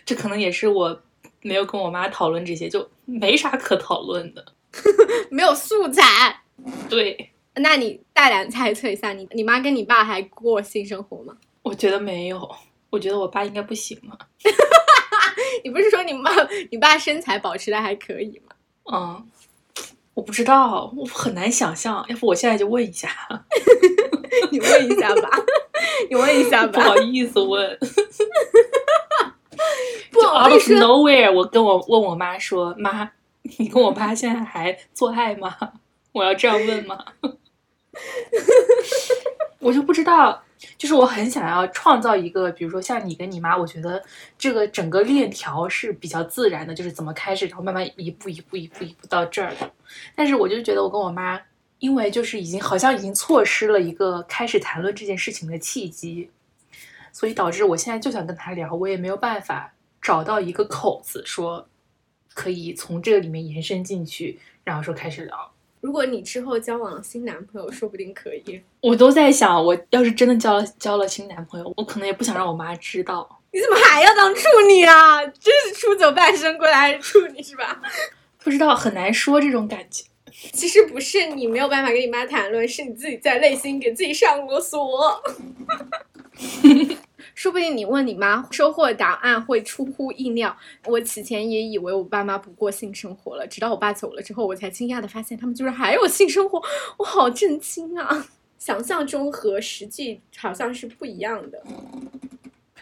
[0.06, 1.02] 这可能也是我
[1.42, 4.46] 没有跟我妈讨论这些，就没啥可讨论的，
[5.28, 6.40] 没有素材。
[6.88, 11.36] 对，那你大胆猜测一下，你你妈跟你爸还过性生活吗？
[11.62, 12.56] 我觉得没有，
[12.88, 14.16] 我觉得我爸应该不行了。
[15.64, 16.30] 你不是说你妈
[16.70, 18.54] 你爸身材保持的还可以吗？
[18.92, 19.28] 嗯，
[20.18, 22.04] 我不知道，我很难想象。
[22.08, 23.08] 要不我现在就问一下。
[24.50, 25.30] 你问一下吧，
[26.10, 26.72] 你问一下吧。
[26.74, 27.78] 不好意思问。
[30.10, 33.08] 不，out of nowhere，我跟我问我妈说：“妈，
[33.58, 35.54] 你跟我爸现在还做爱吗？”
[36.10, 36.98] 我要这样问吗？
[39.60, 40.42] 我就不知道。
[40.78, 44.02] 就是我很想要创造一个，比如说像你跟你妈，我觉得
[44.38, 49.70] 这个整个链条是比较自然的，就是怎么开始，然后慢慢一步一步一步一步到这儿的。
[50.14, 51.38] 但是我就觉得我跟我妈。
[51.80, 56.28] 因为就是已经好像已经错失了一个开始谈论这件事情的契机，
[57.12, 61.68] 所以导致我现在就想跟他聊，我也没有办法找到一个口子说
[62.34, 65.52] 可以从这个里面延伸进去，然后说开始聊。
[65.80, 68.60] 如果你之后交往了新男朋友，说不定可以。
[68.80, 73.40] 我都在想，我要是真的交了交了新男朋友，我可能也不想让我妈知道。
[73.52, 75.24] 你怎么还要当处女啊？
[75.24, 77.80] 真是出走半生归来还是处女是吧？
[78.42, 80.04] 不知道，很难说这种感觉。
[80.52, 85.20] 其实不是你没有办法跟你妈谈论，是你自己在内心给自己上啰嗦。
[87.38, 90.56] 说不定你问你妈，收获答案会出乎意料。
[90.86, 96.60] 我此前也以为我爸妈不过性生活了，直到我爸走了之后，我才惊讶的发现他们居然还有性生活，
[96.96, 98.26] 我好震惊啊！
[98.58, 101.62] 想象中和实际好像是不一样的。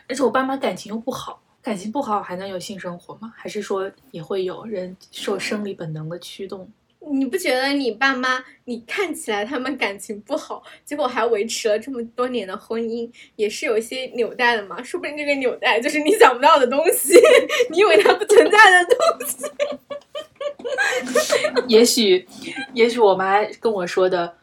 [0.08, 3.34] 而且我爸妈感情又不好，感情不好还能有性生活吗？
[3.36, 6.66] 还是说也会有人受生理本能的驱动？
[7.08, 14.82] 你不觉得你爸妈，你看起来他们感情不好，结果还维持了这么多年的婚姻，也是有一些纽带的吗？
[14.82, 17.14] 说不定这个纽带就是你想不到的东西，
[17.70, 19.46] 你以为它不存在的东西。
[21.68, 22.26] 也许，
[22.74, 24.34] 也许我妈跟我说的，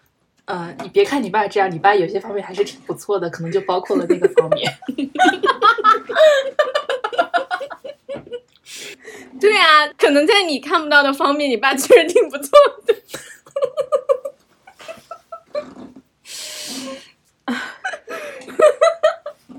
[0.46, 4.72] 呃，你别看你爸这样，你爸有些方面还是挺不错的，可能就包括了那个方面。
[9.40, 12.52] 对啊，可能在你看不到的方面，你爸确实挺不错
[12.86, 12.96] 的。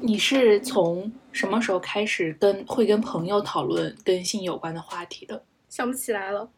[0.01, 5.45] 你是从什么时候开始跟会跟朋友讨论跟性有关的话题的？
[5.69, 6.51] 想不起来了。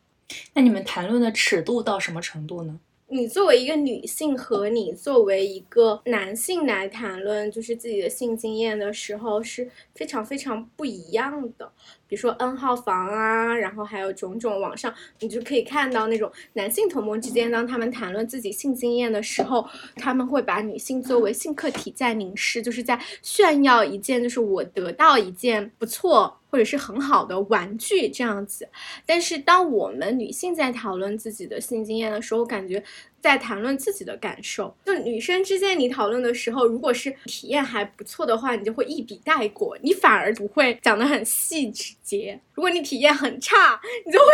[0.55, 2.81] 那你们谈论的尺度到什么程度呢？
[3.09, 11.71] 你作为一个女性和你作为一个男性来谈论就是自己的性经验的时候是非常非常不一样的。
[12.09, 19.67] 比如说 N 号房啊，然后还有种种网上，你就可以看到那种男性同盟之间，当他们谈论自己性经验的时候，
[19.97, 28.69] 他们会把女性作为性客体在凝视，就是在炫耀一件，就是我得到一件不错或者是很好的玩具这样子。
[29.05, 32.83] 但是当我们女性在讨论自己的性经验的时候，我感觉。
[33.27, 42.41] 在谈论自己的感受，就女生之间，你讨论的时候，如果是体验还不错的话，你就会一笔带过，你反而不会讲得很细节。
[42.55, 44.27] 如果你体验很差，你就会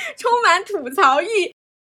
[0.16, 1.26] 充满吐槽意。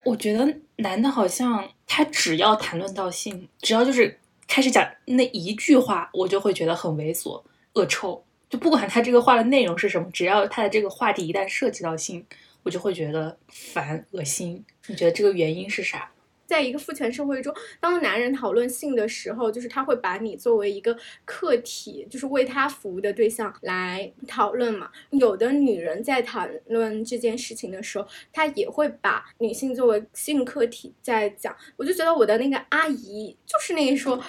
[0.03, 7.41] 我觉得男的好像他只要谈论到性，只要就是开始讲那一句话，我就会觉得很猥琐、
[7.75, 8.21] 恶臭。
[8.49, 12.25] 就不管他这个话的内容是什么，只要他的这个话题一旦涉及到性，
[12.63, 14.63] 我就会觉得烦、恶心。
[14.88, 16.12] 你觉得这个原因是啥？
[16.45, 24.89] 在一个父权社会中，当男人讨论性的时候，就是他会把你作为一个客体，就是为他服务的对象来讨论嘛。
[25.12, 31.56] 有的女人在谈论这件事情的时候，她也会把女性作为性客体在讲。
[31.77, 34.21] 我就觉得我的那个阿姨就是那个说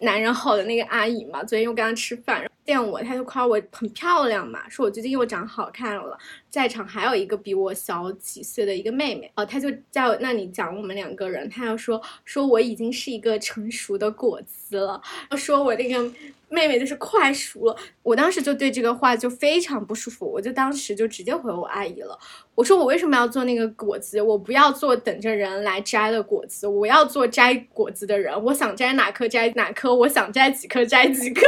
[0.00, 1.42] 男人好的那个阿姨嘛。
[1.42, 2.44] 昨天又跟她吃饭。
[2.64, 6.18] 见我，他就夸我很漂亮嘛，说我最近又长好看了。
[6.48, 15.00] 在场还有一个比我小几岁的一个妹妹，哦，他就在那里讲我们两个人，他要说说我已经是一个成熟的果子了，
[15.36, 16.00] 说我那个
[16.48, 17.76] 妹妹就是快熟了。
[18.02, 22.16] 我当时就对这个话就非常不舒服，我就当时就直接回我阿姨了，
[22.54, 24.22] 我说我为什么要做那个果子？
[24.22, 28.40] 我不要做等着人来摘的果子，我要做摘果子的人。
[28.44, 31.42] 我想摘哪颗摘哪颗，我想摘几颗摘几颗。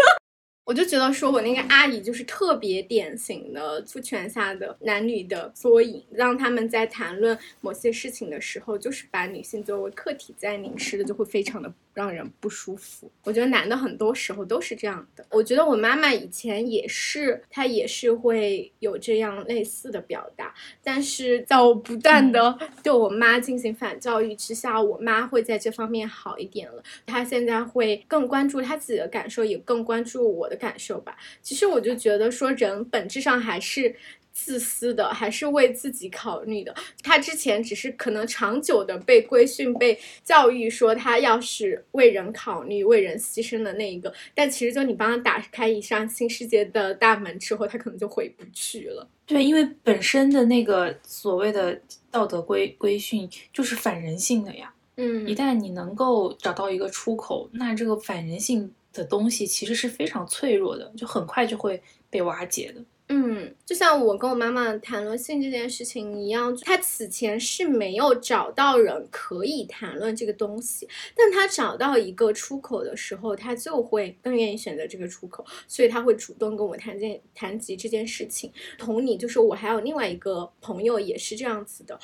[0.67, 11.73] 我就觉得说，我那个阿姨就是特别典型的父权下的男女的缩影，让他们在谈论某些事情的时候，就是把女性作为客体在凝视的，就会非常的。
[11.97, 13.11] 让人不舒服。
[13.25, 15.25] 我觉得男的很多时候都是这样的。
[15.31, 20.55] 我觉得我妈妈以前也是，她也是会有这样类似的表达。
[20.85, 26.83] 但是在我不断的对我妈进行反教育之下，我妈会在这方面好一点了。
[27.07, 31.17] 她现在会更关注她自己的感受，也更关注我的感受吧。
[31.43, 33.95] 其实我就觉得说，人本质上还是。
[34.39, 36.75] 自私的，还是为自己考虑的。
[37.03, 44.13] 他之前只是可能长久的被规训、被教育，说他要是为人考虑、为人牺牲的那一个。
[44.35, 49.09] 但其实，就你帮他打开一扇新世界的大门之后，他可能就回不去了。
[49.25, 54.71] 对，因为本身的那个所谓的道德规规训就是反人性的呀。
[54.99, 62.83] 嗯，一旦你能够找到一个出口，那这个反人性的东西其实是非常脆弱的，就很快就会被瓦解的。
[63.09, 78.53] 嗯，就像我跟我妈妈谈论性这件事情一样，她此前是没有找到人可以谈论这个东西，但她找到一个出口的时候，她就会更愿意选择这个出口，所以她会主动跟我谈件谈及这件事情。
[78.77, 81.97] 同理就是我还有另外一个朋友也是这样子的，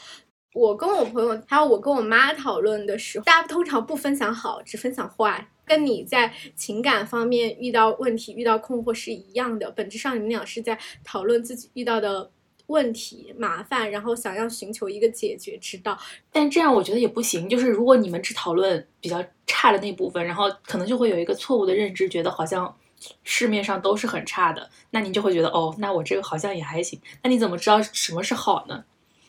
[0.54, 5.48] 我跟我朋友还有我跟我妈讨论的时候，大家通常不分享好，只分享坏。
[5.64, 12.30] 跟你在情感方面遇到问题、遇到困惑是一样的，本质上你们俩是在讨论自己遇到的
[12.66, 15.98] 问题、麻烦，然后想要寻求一个解决之道。
[16.30, 22.74] 但这样我觉得也不行，就是如果你们只讨论比较差的那部分，然后可能就会有一个错误的认知，觉得好像
[23.24, 27.00] 市面上都是很差的，那你就会觉得哦，那我这个好像也还行。
[27.22, 28.84] 那你怎么知道什么是好呢？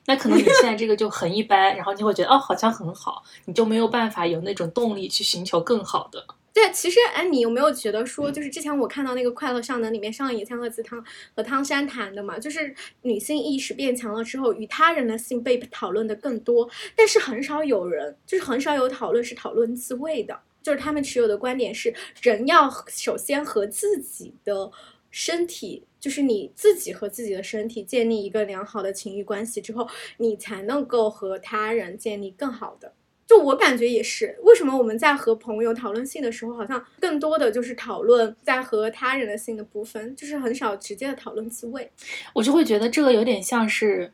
[0.06, 6.26] 那可能你现在这个就很一般，然后你会觉得哦，好像很好，你就没有办法有那种动力去寻求更好的。
[6.54, 11.04] 对，其实哎，你有没有觉得说，就是之前我看到那个《快乐上能》里面上野千鹤子汤
[11.36, 21.92] 和汤山谈的嘛，就是女性意识变强了之后，与他人的性被讨论的更多，但是很少有人，就是很少有讨论是讨论自慰的，就是他们持有的观点是，
[22.22, 24.70] 人要首先和自己的
[25.16, 29.88] 身体，就是你自己和自己的身体建立一个良好的情欲关系之后，
[30.18, 32.92] 你才能够和他人建立更好的。
[33.28, 41.92] 就我感觉也是，为什么我们在和朋友讨论性的时候，好像更多的就是讨论在和他人的性的部分，就是很少直接的讨论自慰。
[42.34, 44.12] 我就会觉得这个有点像是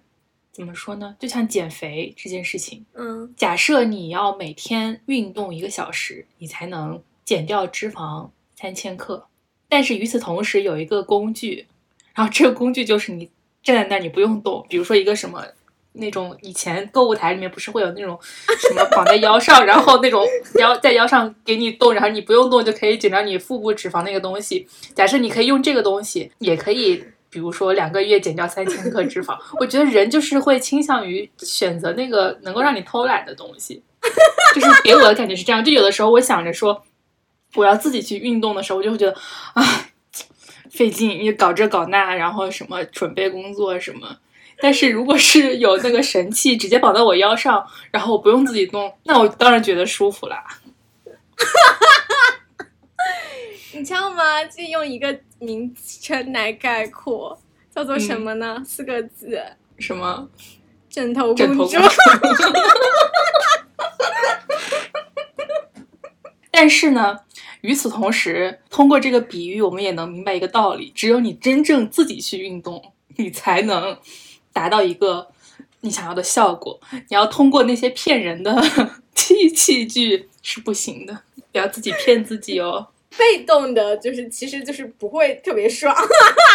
[0.51, 1.15] 怎么说呢？
[1.17, 2.85] 就像减肥这件事情。
[2.93, 9.27] 嗯假设你要每天运动一个小时，你才能减掉脂肪三千克，
[9.69, 11.67] 但是与此同时有一个工具，
[12.13, 13.29] 然后这个工具就是你
[13.63, 15.45] 站在那儿你不用动，比如说一个什么。
[15.93, 20.23] 那种以前购物台里面不是会有那种什么绑在腰上，然后那种
[20.59, 24.65] 腰在腰上给你动，然后你不用动就可以减掉你腹部脂肪那个东西。
[24.93, 29.35] 假设你可以用这个东西，也可以，比如说两个月减掉三千克脂肪。
[29.59, 33.81] 我觉得人就是会倾向于选择那个能够让你偷懒的东西，
[34.53, 35.65] 就是给我的感觉是这样。
[35.65, 36.81] 就有的时候我想着说
[37.55, 39.13] 我要自己去运动的时候，我就会觉得
[39.53, 39.63] 啊
[40.69, 44.17] 费劲，你搞这搞那，然后什么准备工作什么。
[44.61, 50.43] 但是如果是有那个神器直接绑在我腰上，然后我不用自己动，那我当然觉得舒服啦。
[53.73, 54.43] 你知道吗？
[54.45, 57.39] 就用一个名称来概括，
[57.73, 58.61] 叫做什么呢？
[58.65, 59.41] 四个字：
[59.77, 60.27] 什么？
[60.89, 61.77] 枕头枕头公主。
[66.51, 67.17] 但是呢，
[67.61, 73.97] 与此同时，通过这个比喻，我们也能明白一个道理：只有你真正自己去运动，你才能
[74.53, 75.27] 达到一个
[75.81, 76.79] 你想要的效果。
[76.91, 78.55] 你要通过那些骗人的
[79.13, 82.87] 器器具是不行的，不要自己骗自己哦。
[83.17, 85.93] 被动的，就是其实就是不会特别爽。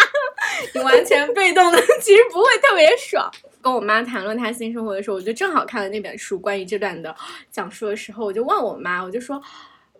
[0.75, 3.31] 你完全被动的，其实不会特别爽。
[3.61, 7.15] 跟我妈谈论她性生活的时候，我就正好看了那本书，关于这段的
[7.51, 9.43] 讲述的时候，我就问我妈，我就说。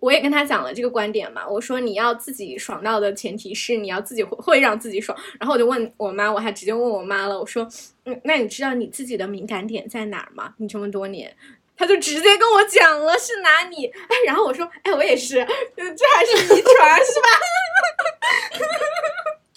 [0.05, 7.67] 我也跟她讲了这个观点嘛，我说你要自己爽到的前提是你要自己会会让自己爽，然后我就问我妈，我还直接问我妈了，我说，
[8.05, 10.53] 嗯，那你知道你自己的敏感点在哪儿吗？
[10.59, 11.35] 你这么多年，
[11.75, 17.29] 她就直接跟我讲了是哪里，哎，然后我说，哎，我也是，这还是遗传是吧？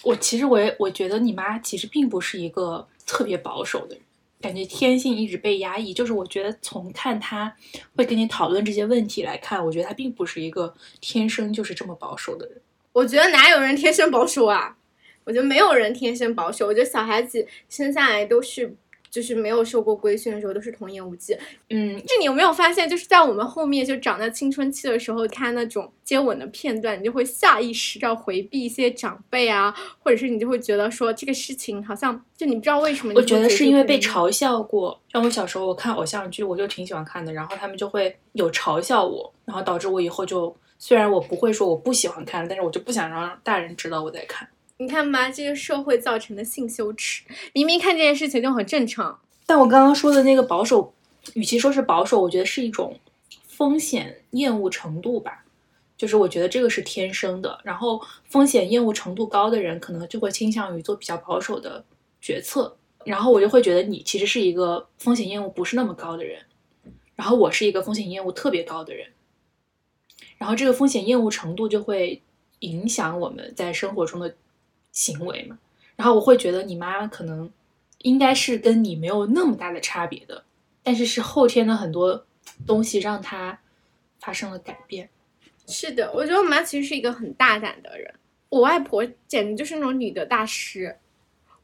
[0.04, 4.02] 我其实我也我觉得你妈其实并不是一个特别保守的人，
[4.40, 5.92] 感觉天性一直被压抑。
[5.92, 7.54] 就是我觉得从看他
[7.96, 12.60] 会跟你讨论这些问题来看，我觉得他并不是一个天生就是这么保守的人。
[12.92, 14.76] 我觉得哪有人天生保守啊？
[15.24, 16.66] 我觉得没有人天生保守。
[16.66, 18.74] 我觉得小孩子生下来都是，
[19.18, 21.36] 就是没有受过规训的时候都是童言无忌。
[21.70, 33.12] 嗯，就你有没有发现，就是在我们后面就长到青春期的时候，看那种接吻的片段，你就会下意识要回避一些长辈啊，或者是你就会觉得说这个事情好像就你不知道为什么。
[33.14, 33.98] 我觉得是因为被。
[34.08, 34.98] 嘲笑过。
[35.12, 44.48] 像我小时候，我看偶像剧，我就挺喜欢看的，然后他们就会有嘲笑我，然后导致我以后就虽然我不会说我不喜欢看，但是我就不想让大人知道我在看。
[44.80, 49.20] 你看吧，这个社会造成的性羞耻，明明看这件事情就很正常。
[49.44, 50.94] 但我刚刚说的那个保守，
[51.34, 52.98] 与其说是保守，我觉得是一种
[53.48, 55.44] 风险厌恶程度吧。
[55.96, 61.84] 就是我觉得这个是天生的，然后风险厌恶程度高的人，可能就会倾向于做比较保守的
[62.20, 62.76] 决策。
[63.04, 66.40] 然后我就会觉得你其实是一个风险厌恶不是那么高的人，
[67.16, 69.08] 然后我是一个风险厌恶特别高的人。
[70.36, 72.22] 然后这个风险厌恶程度就会
[72.60, 74.36] 影响我们在生活中的
[74.98, 75.56] 行为嘛。
[75.94, 77.48] 然后我会觉得你妈可能
[77.98, 80.42] 应该是跟你没有那么大的差别的，
[80.82, 82.26] 但是是后天的很多
[82.66, 83.56] 东西让她
[84.18, 85.08] 发生了改变。
[85.68, 88.12] 是的，我觉得我妈其实是一个很大胆的人。
[88.48, 90.96] 我外婆简直就是那种女的大师。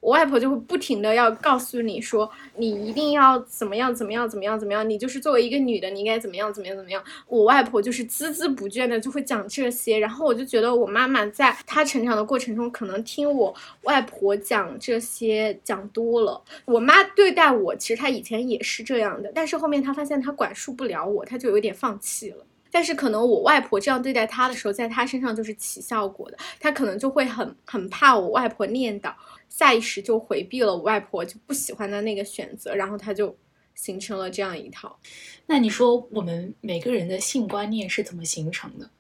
[0.05, 7.02] 我外婆就会不停的要告诉你说，你一定要怎么样怎么样怎么样怎么样，你就是作为一个女的，你应该怎么样怎么样怎么样。
[7.26, 16.38] 我外婆就是孜孜不倦的就会讲这些，然后我就觉得我妈妈在她成长的过程中，可能听我外婆讲这些讲多了。
[16.66, 22.44] 我妈对待我，其实她以前也是这样的，但是后面她发现她管束不了我，她就有点放弃了。
[22.70, 29.12] 但是可能我外婆这样对待她的时候，在她身上就是起效果的，她可能就会很很怕我外婆念叨，
[29.57, 33.36] 下意识就回避了我外婆就不喜欢的那个选择，然后她就
[33.76, 34.98] 形成了这样一套。
[35.46, 38.90] 那你说我们每个人的性观念是怎么形成的？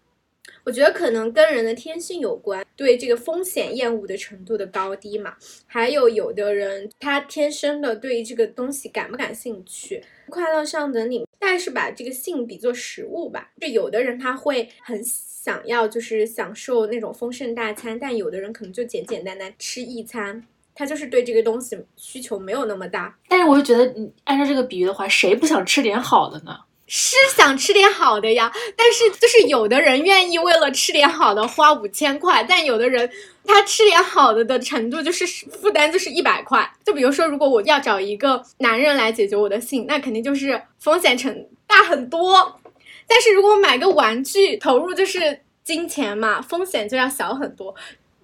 [0.62, 2.63] 我觉得可能跟人的天性有关。
[2.76, 5.34] 对这个风险厌恶的程度的高低嘛。
[5.66, 13.50] 还有有的人他天生的对这个东西感不感兴趣，快乐上等你大概是把这个性比作食物吧。
[13.60, 20.44] 就有的人他会很想要就是享受那种丰盛大餐，但有的人可能就简简单单吃一餐。
[20.76, 26.58] 他就是对这个东西需求没有那么大，但是我就觉得，你按照这个比喻的话，谁不想吃点好的呢？
[26.86, 33.10] 是想吃点好的呀，但是就是有的人愿意为了吃点好的花五千块，但有的人
[33.44, 36.70] 他吃点好的的程度就是负担就是一百块。
[36.84, 42.60] 就比如说，如果我要找一个男人来解决我的性，那肯定就是风险成大很多。
[43.06, 47.74] 但是如果买个玩具，投入就是金钱嘛，风险就要小很多。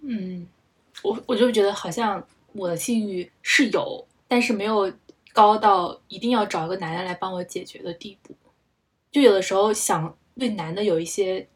[0.02, 0.46] 嗯，
[1.02, 2.22] 我我就觉得好像。
[2.52, 4.92] 我的性欲是有，但是没有
[5.32, 8.34] 高到一定要找一个男人来帮我解决的地步。
[9.10, 11.48] 就有的时候想对男的有一些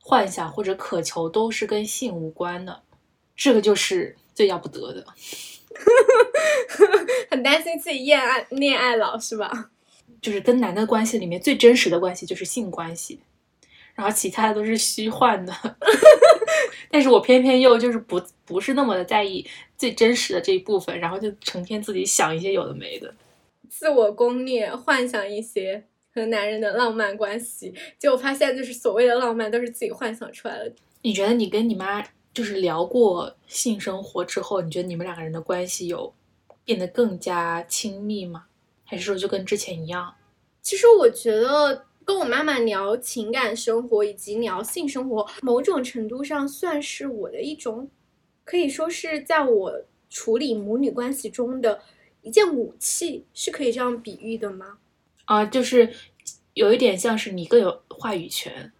[0.00, 2.82] 幻想或者渴求，都是跟性无关的，
[3.36, 5.06] 这个就是最要不得的。
[7.30, 9.70] 很担心自己恋爱恋爱脑是吧？
[10.20, 13.20] 就是跟男的关系里面最真实的关系就是性关系。
[13.94, 15.52] 然后其他的都是虚幻的，
[16.88, 19.44] 但是我偏偏又就是不不是那么的在意
[19.76, 23.12] 最真实的这一部分，然后就成天自己想一些有的没的，
[23.68, 25.84] 自我攻略，幻想一些
[26.18, 30.72] 和男人的浪漫关系，结果发现就是所谓的浪漫都是自己幻想出来的。
[31.02, 32.04] 你觉得你跟你妈
[32.34, 36.12] 就是聊过性生活之后，你觉得你们两个人的关系有
[36.64, 38.44] 变得更加亲密吗？
[38.84, 40.14] 还是说就跟之前一样？
[40.62, 41.84] 其实我觉得。
[42.08, 47.90] 跟我妈妈聊情感生活以及聊性生活，某种程度上算是我的一种，
[48.46, 51.82] 可以说是在我处理母女关系中的
[52.22, 54.78] 一件武器，是可以这样比喻的吗？
[55.26, 55.92] 啊，就是
[56.58, 58.72] 有一点像是你更有话语权，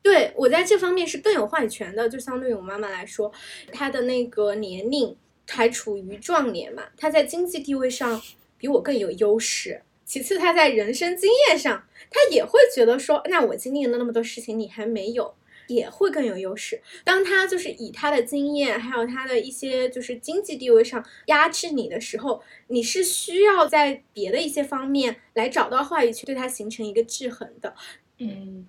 [0.00, 3.32] 对我在这方面是更有话语权的，就相对于我妈妈来说，
[3.72, 5.16] 她的那个年龄
[5.48, 8.22] 还处于壮年嘛，她在经济地位上
[8.56, 9.82] 比我更有优势。
[10.04, 15.34] 其次，她在人生经验上，她也会觉得说，那我经历了那么多事情，你还没有，
[15.68, 16.80] 也会更有优势。
[17.04, 27.74] 当他就是以他的经验，还有他的一些就是经济地位上压制你的时候，你是需要在别的一些方面来找到话语权，对他形成一个制衡的。
[28.18, 28.66] 嗯，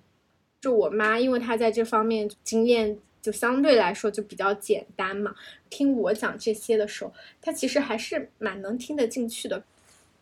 [0.60, 5.34] 就我妈，因为她在这方面经验就相对来说就比较简单嘛，
[5.70, 9.64] 听我讲这些的时候，她其实还是蛮能听得进去的。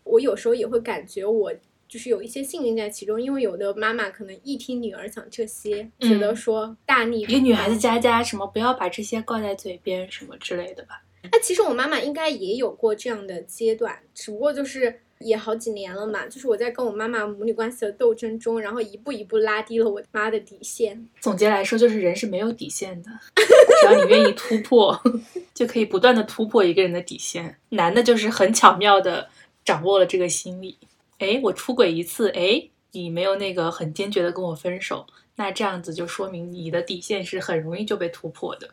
[0.05, 1.53] 我有时候也会感觉我
[1.89, 11.03] 就是有一些幸运在其中，因为有的妈妈可能一听女儿讲这些，觉得说大逆一个女孩子加加什么不要把这些挂在嘴边什么之类的吧。
[11.31, 16.27] 那其实我妈妈应该也有过这样的阶段，只不过就是也好几年了嘛。
[16.27, 21.09] 就是我在跟我妈妈母女关系的斗争中，然后一步一步拉低了我妈的底线。
[21.21, 25.01] 总结来说，就是人是没有底线的，只要你愿意突破，
[25.53, 27.57] 就可以不断的突破一个人的底线。
[27.71, 29.29] 男的就是很巧妙的。
[29.65, 30.79] 掌握了这个心理，
[31.19, 35.07] 哎，我出轨一次，哎，你没有那个很坚决的跟我分手，
[35.37, 38.71] 那这样子就说明你的底线是很容易就被突破的。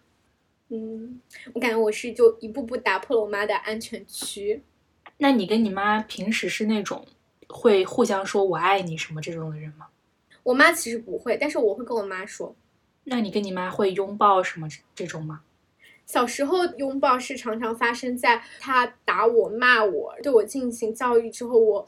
[0.69, 1.19] 嗯，
[1.53, 4.61] 我感觉我是就一步步打破了我妈的安全区。
[5.17, 7.05] 那你跟你妈平时是那种
[7.47, 9.87] 会互相说我爱你什么这种的人吗？
[10.41, 12.55] 我妈其实不会，但是我会跟我妈说。
[13.05, 15.41] 那你跟你妈会拥抱什么这种吗？
[16.05, 21.85] 小时候拥抱是常常发生在她打我、骂我、对我进行教育之后，我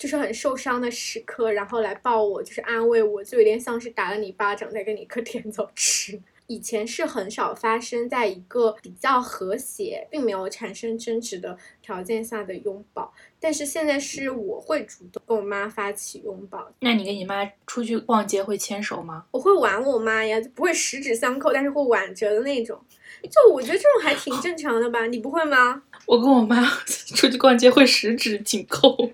[0.00, 6.18] 就是很受伤的时刻，然后来抱我，就是安慰我，就有点像是打了你巴掌，再给你一颗甜枣吃。
[6.50, 16.68] 以前是很少发生在一个比较和谐，并没有产生争执的条件下的拥抱，但是现在是我会主动跟我妈发起拥抱。
[16.80, 19.26] 那你跟你妈出去逛街会牵手吗？
[19.30, 22.76] 我会挽我妈呀，就不会十指相扣，但是会挽着的那种。
[23.22, 25.06] 就我觉得这种还挺正常的吧？
[25.06, 25.84] 你不会吗？
[26.04, 26.64] 我跟我妈
[27.14, 28.96] 出去逛街会十指紧扣。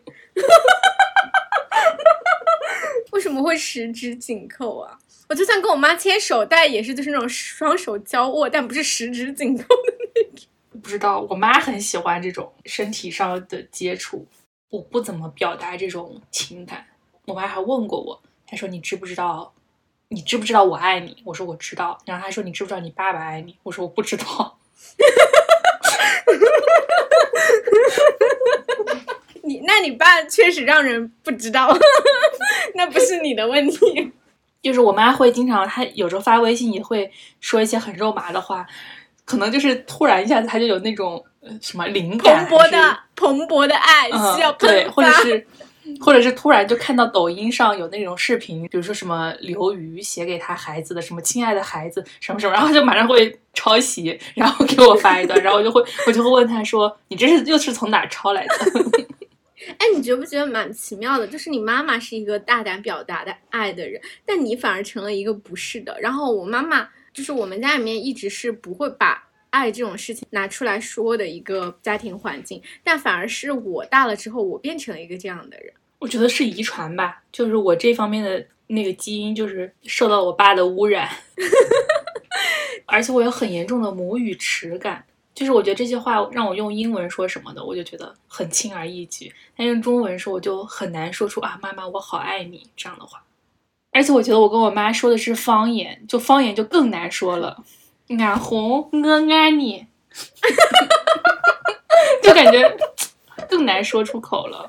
[3.12, 4.98] 为什么会十指紧扣啊？
[5.28, 10.46] 我就算跟我妈牵手，但也是就是那种双手交握，但不是十指紧扣的那种。
[10.82, 14.24] 不知道，我妈很喜欢这种身体上的接触，
[14.70, 16.86] 我不怎么表达这种情感。
[17.24, 19.52] 我妈还问过我，她说：“你知不知道？
[20.08, 24.58] 你知不知道我爱你？”我说：“我知道。”然后她说：“你知不知道你爸爸爱你？”我说：“我不知道。
[29.42, 31.76] ”你那你爸确实让人不知道，
[32.74, 34.12] 那不是你的问题。
[34.66, 37.10] 就是我妈会经常，她有时候发微信也会
[37.40, 38.66] 说一些很肉麻的话，
[39.24, 41.24] 可能就是突然一下子她就有那种
[41.62, 45.46] 什么灵感，蓬勃的蓬勃的爱需要对，或者是
[46.00, 58.54] 或者是突然就看到抖音上有那种视频，比如说什么刘瑜写给他孩子的什么“亲爱的孩子”什么什么，然后就马上会抄袭，然后给我发一段，然后我就会我就会问他说：“你这是又是从哪抄来的？”
[59.78, 61.26] 哎，你觉不觉得蛮奇妙的？
[61.26, 65.96] 就是你妈妈是一个大胆表达的爱的人，但你反而成了一个不是的。
[66.00, 75.72] 然后我妈妈就是我们家里面一直是不会把爱这种事情拿出来说的一个家庭环境，但反而是我大了之后，我变成了一个这样的人。
[75.98, 81.08] 我觉得是遗传吧，就是我这方面的那个基因就是受到我爸的污染，
[82.84, 85.04] 而且我有很严重的母语耻感。
[85.36, 93.22] 就是我觉得这些话让我用英文说什么的，我就觉得很轻而易举；但用中文说，我就很难说出啊，妈妈，我好爱你这样的话。
[93.92, 97.62] 而且我觉得我跟我妈说的是方言，就方言就更难说了。
[98.08, 99.86] 俺红，我爱你，
[102.22, 102.74] 就感觉
[103.46, 104.66] 更难说出口了。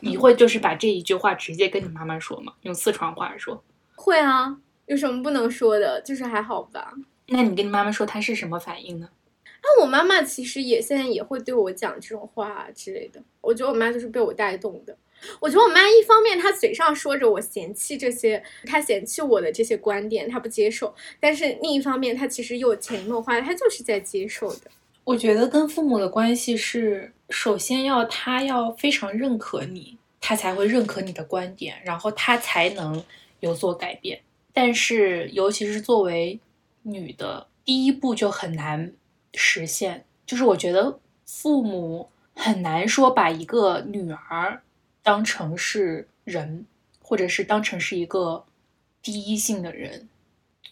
[0.00, 2.52] 你会就是把这一句话直接跟你妈妈说吗？
[2.60, 3.64] 用四川话说？
[3.96, 6.02] 会啊，有什么不能说的？
[6.02, 6.92] 就是还好吧。
[7.28, 9.08] 那你跟你妈妈说，她是什么反应呢？
[9.62, 13.22] 那我妈妈其实也现在也会对我讲这种话之类的。
[13.40, 14.96] 我觉得我妈就是被我带动的。
[15.38, 20.88] 我觉得我妈一方面她嘴上说着我嫌弃这些，她嫌弃我的这些观点，她不接受；
[21.20, 24.70] 但是另一方面，她其实又潜移默化，她就是在接受的。
[25.04, 33.02] 我觉得跟父母的关系是，首先要他要非常认可你，他才会认可你的观点，然后他才能
[33.40, 34.20] 有所改变。
[34.54, 36.40] 但是尤其是作为
[36.82, 38.92] 女的，第一步就很难。
[39.34, 44.62] 实现就是我觉得父母很难说把一个女儿
[45.02, 46.66] 当成是人，
[47.02, 48.44] 或者是当成是一个
[49.02, 50.08] 第一性的人，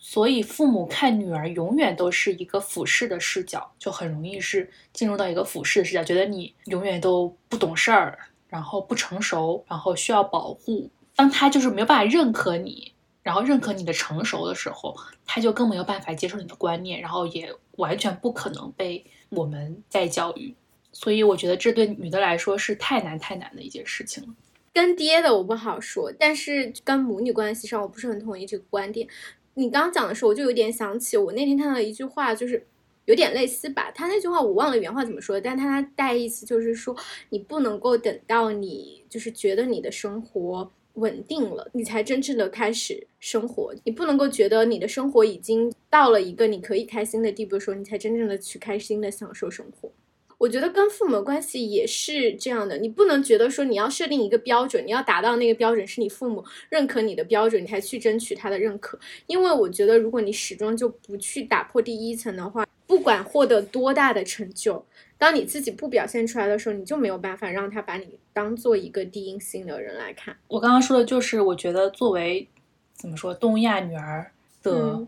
[0.01, 10.91] 所以父母看女儿永远都是一个俯视的视角，就很容易是进入到一个俯视的视角，觉得你永远都不懂事儿，然后不成熟，然后需要保护。
[11.17, 12.93] 当他就是没有办法认可你。
[13.29, 20.55] 然后认可你的成熟的时候，他就更没有办法接受你的观念，然后也完全不可能被我们再教育。
[20.93, 24.31] 所以我觉得这对女的来说是太难太难的一件事情了。
[24.73, 29.07] 跟爹的我不好说，但是跟母女关系上我不是很同意这个观点。
[29.53, 32.67] 你刚刚讲的时候，我就有点想起我那天看到一句话，就是
[33.05, 33.91] 有点类似吧。
[33.91, 36.97] 他那句话我忘了原话怎么说的，但他带意思就是说，
[37.29, 40.71] 你不能够等到你就是觉得你的生活。
[40.99, 43.75] 稳定了，你才真正的开始生活。
[43.85, 49.91] 你不能够觉得你的生活已经到了一个你可以开心的地步的时候，你才真正的去开心的享受生活。
[50.39, 58.97] 我觉得跟父母关系也是这样的，你不能觉得说你要设定一个标准，你要达到那个标准是你父母认可你的标准，你才去争取他的认可。
[59.27, 64.85] 因为我觉得，如果你始终就不去打破第一层的话，不管获得多大的成就。
[65.19, 70.37] 当你自己不表现出来的时候，你就没有办法让他把你当做一个低音性的人来看。
[70.47, 72.49] 我刚刚说的就是，我觉得作为
[72.95, 74.31] 怎么说东亚女儿
[74.63, 75.05] 的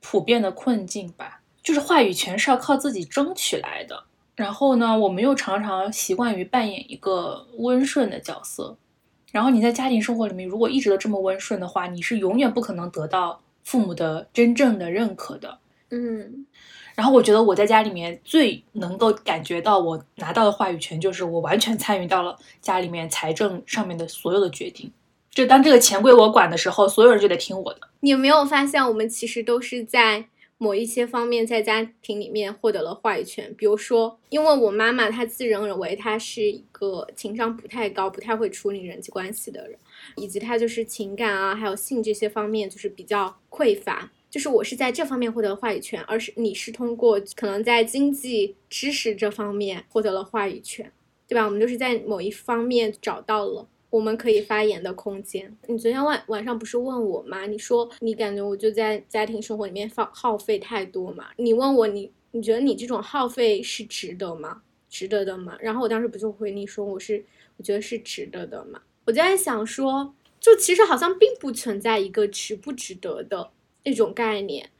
[0.00, 4.02] 普遍的困境吧，就是话语权是要靠自己争取来的。
[4.34, 8.76] 然后呢，我们又常常习惯于扮演一个温顺的角色。
[9.30, 15.58] 然后你在家庭生活里面，如果一直都这么温顺的话，你是永远不可能得到父母的真正的认可的。
[15.92, 16.46] 嗯。
[16.94, 24.92] 然后我觉得我在家里面最能够感觉到我拿到的话语权，就是我完全参与到了家里面财政上面的所有的决定。
[25.30, 27.80] 就当这个钱归我管的时候，所有人就得听我的。
[28.00, 30.26] 你有没有发现，我们其实都是在
[30.58, 33.54] 某一些方面在家庭里面获得了话语权？
[33.56, 39.78] 比如说，因为我妈妈她自认为她是一个情商不太高、不太会处理人际关系的人，
[40.16, 44.12] 以及她就是情感啊，还有性这些方面就是比较匮乏。
[44.32, 50.90] 就是我是在这方面获得了话语权，而是你是通过可能在经济知识这方面获得了话语权，
[51.28, 51.44] 对吧？
[51.44, 55.54] 我们就是在某一方面找到了我们可以发言的空间。
[55.66, 57.44] 你昨天晚晚上不是问我吗？
[57.44, 61.26] 你说你感觉我就在家庭生活里面放耗费太多嘛？
[61.36, 64.62] 你问我你你觉得你这种耗费是值得吗？
[64.88, 65.58] 值得的吗？
[65.60, 67.22] 然后我当时不就回你说我是
[67.58, 68.80] 我觉得是值得的嘛？
[69.04, 73.50] 我就在想说，就其实好像并不存在一个值不值得的。
[73.84, 74.70] 那种概念，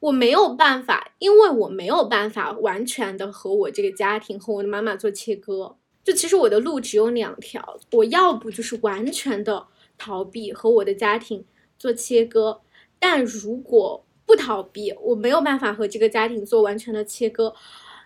[0.00, 5.76] 我没有办法，因为我没有办法完全的和我这个家庭和我的妈妈做切割。
[6.02, 9.66] 就其实我的路只有两条，我要不就是完全的
[9.98, 11.44] 逃避和我的家庭
[11.78, 12.60] 做切割，
[12.98, 17.54] 但如果不逃避，我没有办法和这个家庭做完全的切割。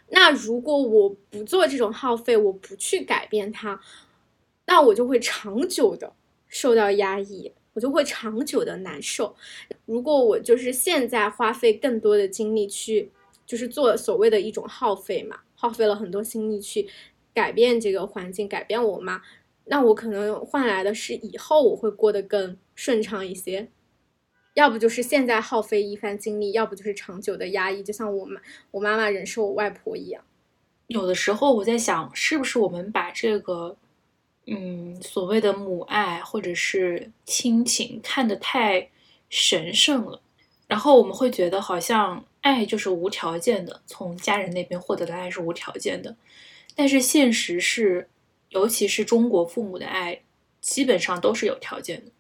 [0.09, 3.81] 那如果我不做这种耗费，我不去改变它，
[4.67, 6.13] 那我就会长久的
[6.49, 7.53] 受到压抑。
[7.75, 9.37] 我就会长久的难受。
[9.85, 13.11] 如果我就是现在花费更多的精力去，
[13.45, 16.89] 就是做所谓的一种耗费嘛，耗费了很多心力去
[17.35, 19.21] 改变这个环境，改变我妈，
[19.67, 23.69] 那我可能换来的是以后我会过得更顺畅一些。
[24.55, 30.23] 要不就是现在耗费一番精力，要不就是长久的压抑，就像我妈我妈妈忍受我外婆一样。
[30.87, 33.77] 有的时候我在想，是不是我们把这个，
[34.47, 38.91] 嗯，所谓的母爱或者是亲情看得太
[39.31, 40.21] 神圣了，
[40.67, 46.15] 然后我们会觉得好像爱就是无条件的，从家人那边获得的爱是无条件的，
[46.75, 48.09] 但是现实是，
[48.51, 50.21] 尤其是中国父母的爱，
[50.61, 52.11] 基本上都是有条件的。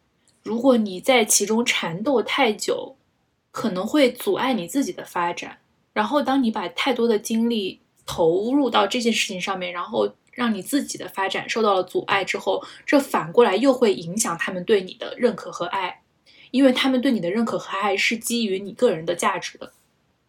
[0.42, 2.96] 如果你在其中缠斗太久，
[3.50, 5.58] 可能会阻碍你自己的发展。
[5.92, 16.02] 然后，当你把太多的精力投入到这件事情上面，然后让你自己的发展受到了阻碍之后，这反过来又会影响他们对你的认可和爱，
[16.50, 19.72] 因为他们对你的认可和爱是基于你个人的价值的。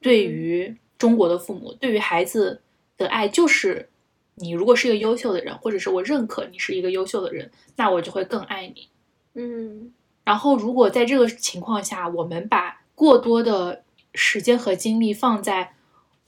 [0.02, 2.62] 对于中国的父母，对于孩子
[2.98, 3.90] 的爱就是
[4.36, 8.88] 你如果是一个优秀的人，或者是我认可你是一个优秀的人，那我就会更爱你。
[9.34, 9.92] 嗯。
[10.24, 13.84] 然后，如果在这个情况下，我们把过多的
[14.16, 15.74] 时间和精力放在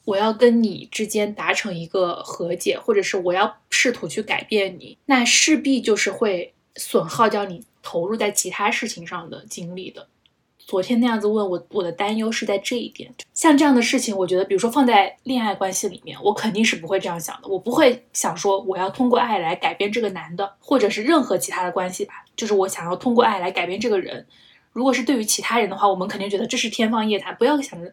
[0.08, 10.08] 我要跟你之间达成一个和解，或者是我要试图去改变你，那势必就是会损耗掉你投入在其他事情上的精力的。
[10.60, 13.14] 昨天那样子问我，我的担忧是在这一点。
[13.34, 17.50] 像这样的事情，我觉得，比如说放在恋爱关系里面，我肯定是不会这样想的。
[17.50, 22.24] 我不会想说我要通过爱来改变这个男的，或者是任何其他的关系吧。
[22.38, 24.26] 就是我想要通过爱来改变这个人。
[24.72, 27.92] 如果是对于其他人的话，我们肯定觉得这是天方夜谭，不要想着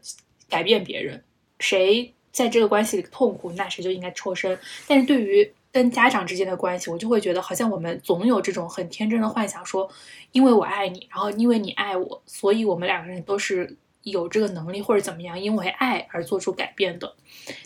[0.49, 1.25] 改变别人。
[1.59, 4.59] 谁在这个关系里痛苦，那谁就应该抽身。
[4.87, 9.91] 但是对于跟家长之间的关系，我就会觉得好像我们总有这种很天真的幻想，说
[10.33, 17.15] 因为我爱你，然后因为你爱我，所以我们两个人都是有这个能力或者怎么样，因为爱而做出改变的。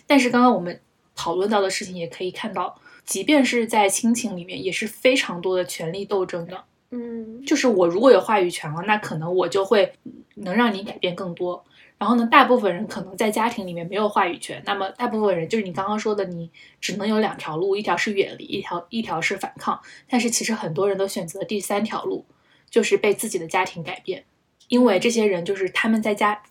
[0.07, 0.79] 但是刚刚我们
[1.15, 6.63] 讨论到的事情，也可以看到，即便是在亲情里面，也是非常多的权力斗争的。
[6.91, 9.93] 嗯，就是我如果有话语权了，那可能我就会
[10.35, 11.63] 能让你改变更多。
[11.99, 19.77] 然后呢，大部分人可能在家庭里面没有话语权，那么大部分人就是你刚刚说的，你只能有两条路，一条是远离，一条一条是反抗。
[20.07, 22.25] 但是其实很多人都选择第三条路，
[22.69, 24.23] 就是被自己的家庭改变，
[24.69, 26.41] 因为这些人就是他们在家，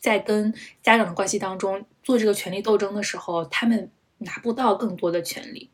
[0.00, 5.68] 在跟家长的关系当中做这个权力斗争的时候，他们拿不到更多的权利，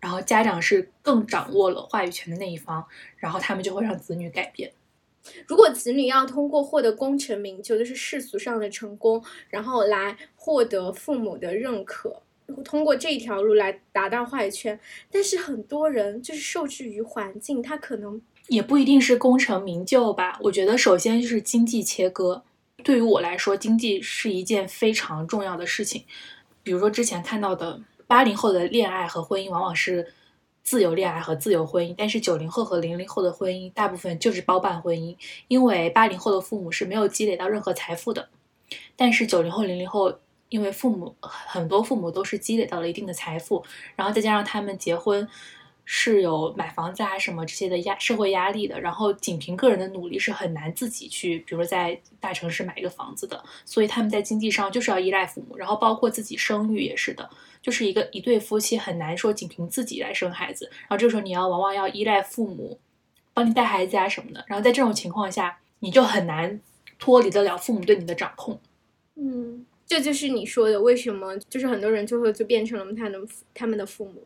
[0.00, 2.84] 然后家长是更掌握了话语权的那一方，
[3.16, 4.72] 然后他们就会让子女改变。
[5.46, 12.22] 如果子女要通过获得功成名就，就是世俗上的成功，然后来获得父母的认可，
[12.64, 20.38] 通过这一条路来达到话语权，但是很多人就是受制于环境，他可能也不一定是功成名就吧。
[20.42, 22.42] 我觉得首先就是经济切割，
[22.82, 26.04] 对于我来说，经济是一件非常重要的事情。
[26.62, 30.14] 比如说之前看到的八零后的恋爱和婚姻，往往是。
[30.62, 35.16] 自由恋爱和自由婚姻，但是九零后和零零后的婚姻大部分就是包办婚姻，
[35.48, 38.28] 因为八零后的父母是没有积累到任何财富的，
[38.96, 43.64] 但是九零后、零零后，因为父母很多父母都是积累到了一定的财富，
[43.96, 45.28] 然后再加上他们结婚。
[45.92, 57.28] 是有买房子啊什么这些的压社会压力的，然后仅凭个人的努力是很难自己去，比如说在大城市买一个房子的，所以他们在经济上就是要依赖父母，然后包括自己生育也是的，
[57.60, 62.78] 就是一个一对夫妻很难说仅凭自己来生孩子，然后这时候你要往往要依赖父母
[63.34, 66.60] 帮你带孩子啊什么的，然后在这种情况下，你就很难
[67.00, 68.60] 脱离得了父母对你的掌控。
[69.16, 73.18] 嗯，这就是你说的为什么就是很多人最后就变成了他的
[73.52, 74.24] 他们的父母。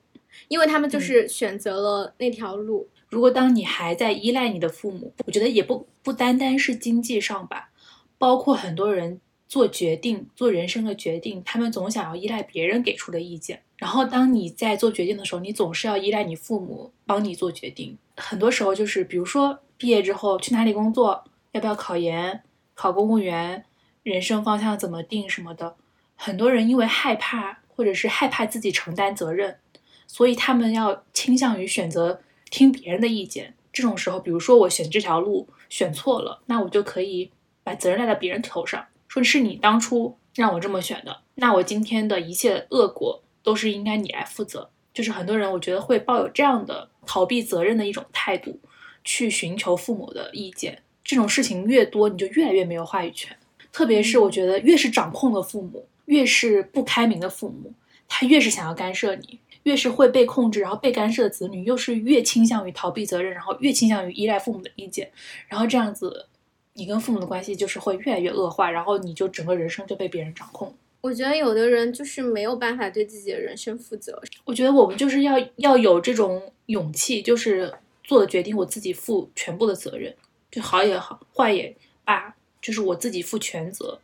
[0.48, 2.88] 因为他们就是选择了那条路。
[3.08, 7.70] 如果当你还在依赖你的父母，我觉得也不不单单是经济上吧，
[8.18, 13.62] 包括很多人做决定、做人生的决定，他们总想要依赖别人给出的意见。
[13.76, 17.96] 然后当你在做决定的时候，你总是要依赖你父母帮你做决定。
[18.16, 22.42] 很多时候就是，比如说毕业之后去哪里工作，要不要考研、
[22.74, 23.64] 考公务员，
[24.02, 25.76] 人生方向怎么定什么的，
[26.16, 29.58] 很多人因为害怕，或者是害怕自己承担责任。
[30.06, 33.54] 所以他们要倾向于选择听别人的意见。
[33.72, 37.30] 这种时候，比如说我选这条路选错了，那我就可以
[37.62, 44.70] 把责任赖到别人头上，说是你当初让我这么选的，那我今天的一切恶果都是应该你来负责。
[44.92, 48.60] 就是很多人，我觉得会抱有这样的逃避责任的一种态度，
[49.02, 50.80] 去寻求父母的意见。
[51.02, 53.36] 这种事情越多，你就越来越没有话语权。
[53.72, 57.72] 特别是我觉得，越是掌控的父母，越是不开明的父母，
[58.06, 59.40] 他越是想要干涉你。
[59.64, 65.10] 越是会被控制，然后被干涉的子女，又是越倾向于逃避责任，然后越倾向于依赖父母的意见，
[65.48, 66.26] 然后这样子，
[66.74, 70.74] 你跟父母的关系就是会越来越恶化，然后你就整个人生就被别人掌控。
[71.00, 74.18] 我觉得有的人就是没有办法对自己的人生负责。
[74.44, 80.14] 我觉得我们就是要要有这种勇气，就是做的决定我自己负全部的责任，
[80.50, 84.00] 就好也好，坏也罢，就是我自己负全责。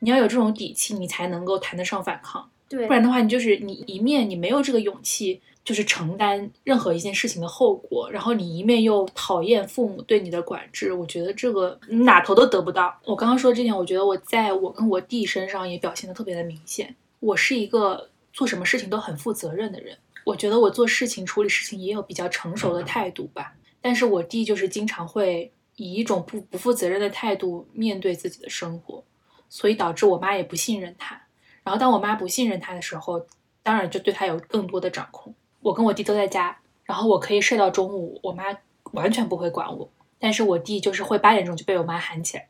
[0.00, 2.50] 你要有这种底气，你才能够谈得上反抗。
[2.68, 12.98] 对，不然的话，你就是你一面你没有这个勇气，就是承担任何一件事情的后果，然后你一面又讨厌父母对你的管制，我觉得这个你哪头都得不到。
[13.04, 16.94] 我刚刚说这点，我觉得我在我跟我弟身上也表现的特别的明显。
[17.20, 23.54] 我是一个做什么事情都很负责任的人，我觉得我做事情处理事情也有比较成熟的态度吧。
[23.80, 29.04] 但是我弟就是经常会以一种不不负责任的态度面对自己的生活。
[29.50, 31.20] 所以导致我妈也不信任他，
[31.64, 33.26] 然后当我妈不信任他的时候，
[33.62, 35.34] 当然就对他有更多的掌控。
[35.60, 38.44] 我跟我弟都在家，然后我可以睡到中午，我妈
[38.92, 39.90] 完全不会管我。
[40.18, 42.46] 但是我弟就是会八点钟就被我妈喊起来。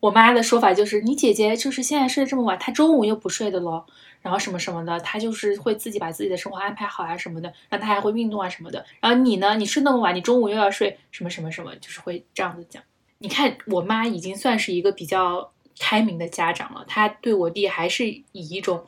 [0.00, 3.84] 我妈的说法就是：“你姐姐就是现在睡得这么晚，她中午又不睡的喽，
[4.20, 8.84] 然后什么什么的，她就是会自己把自己的生活安排好啊什么的，然后她还会运动啊什么的。
[9.00, 12.82] 然后你呢，你睡那么晚，你中午又要睡什么什么什么，就是会这样子讲。
[13.18, 18.84] 你看，我妈已经算是一个比较。”开明的家长了，他对我弟还是以一种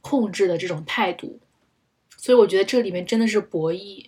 [0.00, 1.38] 控制的这种态度，
[2.16, 4.06] 所以我觉得这里面真的是博弈。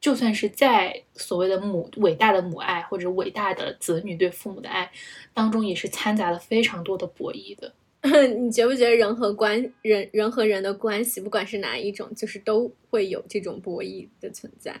[0.00, 4.90] 就算是在所谓的母伟大的母爱或者伟大的子女对父母的爱
[5.32, 7.72] 当中，也是掺杂了非常多的博弈的。
[8.36, 14.78] 你觉不觉得人和关人人和人的关系，不管是哪一种，就是都会有这种博弈的存在？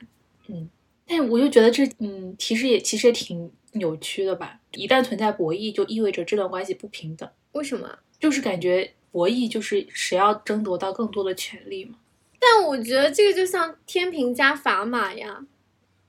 [0.48, 0.68] 嗯，
[1.06, 3.50] 但我又觉得这嗯，其实也其实也挺。
[3.74, 7.28] 扭曲的吧，一旦存在博弈，就意味着这段关系不平等。
[7.52, 7.98] 为什么？
[8.18, 11.98] 就是感觉博弈就是谁要争夺到更多的权利嘛。
[12.40, 15.46] 但我觉得这个就像天平加砝码呀，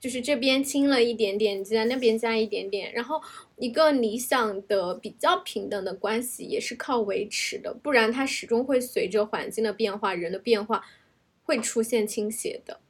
[0.00, 2.92] 就是这边轻了一点点，就在那边加一点点。
[2.92, 3.20] 然后
[3.56, 10.84] 一个理想的比较平等的关系也是靠维持的，不然它始终会随着环境的变化、人的变化
[11.44, 12.80] 会出现倾斜的。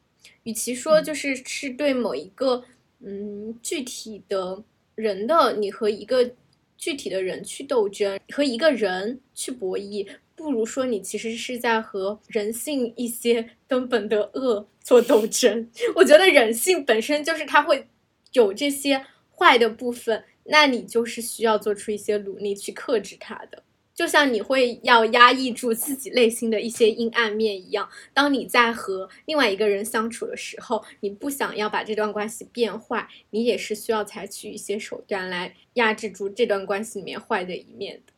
[0.43, 2.65] 与其说就是是对某一个。
[3.01, 4.63] 嗯，具体的
[4.95, 6.33] 人的你和一个
[6.77, 15.71] 具体的人去斗争，和一个人去博弈，不如说你其实是在和人性一些根本的恶做斗争。
[15.97, 17.87] 我觉得人性本身就是它会
[18.33, 19.05] 有这些
[19.37, 23.63] 坏的部分，那你就是需要做出一些努力去克制它的。
[23.97, 38.13] 就像你会要压抑住自己内心的一些阴暗面一样，当你在和另外一个人相处的时候，你不想要把这段关系变坏，你也是需要采取一些手段来压制住这段关系里面坏的一面的。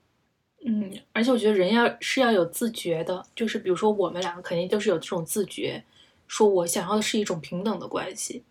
[0.64, 5.84] 嗯，而且我觉得人要是要有自觉的，就是比如说我们两个肯定都是有这种自觉，
[6.26, 8.42] 说我想要的是一种平等的关系。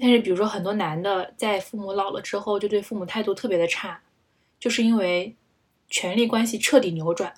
[0.00, 4.00] 但是比如说很多男的在父母老了之后，就对父母态度特别的差，
[4.58, 5.36] 就是因为。
[5.94, 7.32] 权力关系彻底扭转，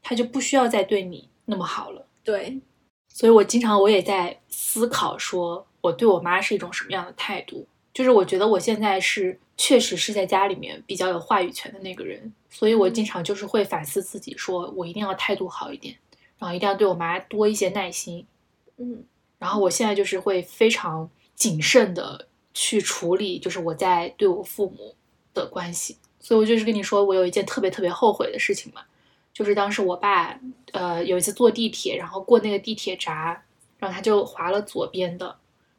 [0.00, 2.06] 他就不需要再对你那么好了。
[2.22, 2.60] 对，
[3.08, 7.66] 所以我经常我也在思考，说我对我妈是一种什么样的态度？
[7.92, 15.96] 就是我觉得我现在是确实是在家里面比较有话语权的那个人，所以我经常就是会反思自己，说我一定要态度好一点，
[16.38, 18.24] 然后一定要对我妈多一些耐心。
[18.76, 19.02] 嗯，
[19.40, 24.94] 然后我现在就是会非常谨慎的去处理，就是我在对我父母
[25.34, 25.96] 的关系。
[26.26, 28.82] 所以，我就是跟你说，我有一件特别特别后悔的事情嘛，
[29.32, 30.36] 就是当时我爸，
[30.72, 33.40] 呃，有一次坐地铁，然后过那个地铁闸，
[33.78, 35.36] 然后他就划了左边的，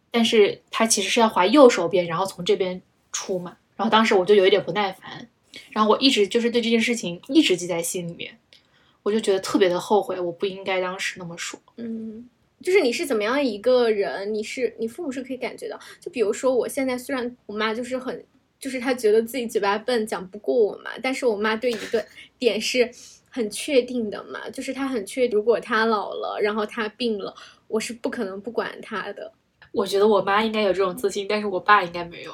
[0.10, 2.82] 但是他其实是要划右手边，然后从这边
[3.12, 3.58] 出嘛。
[3.76, 5.28] 然后当时我就有一点不耐烦，
[5.72, 8.38] 然后我一直就是对这件事情一直记在心里面，
[9.04, 11.60] 我就觉得特别的后悔，我不应该当时那么说。
[11.76, 12.26] 嗯，
[12.64, 18.24] 就是你是怎么样一个人，你是你父母是可以感觉到，就比如说我现在虽然我妈就是很。
[18.60, 20.92] 就是他觉得自己嘴巴笨，讲不过我嘛。
[21.02, 22.06] 但是我妈对一个
[22.40, 22.90] 点是
[23.30, 27.36] 很确定的嘛，就是她很确，如果她老了，然后她病了，
[27.68, 29.32] 我是不可能不管她的。
[29.72, 32.34] 我觉得我妈应该有这种自信，但是我爸应该没有。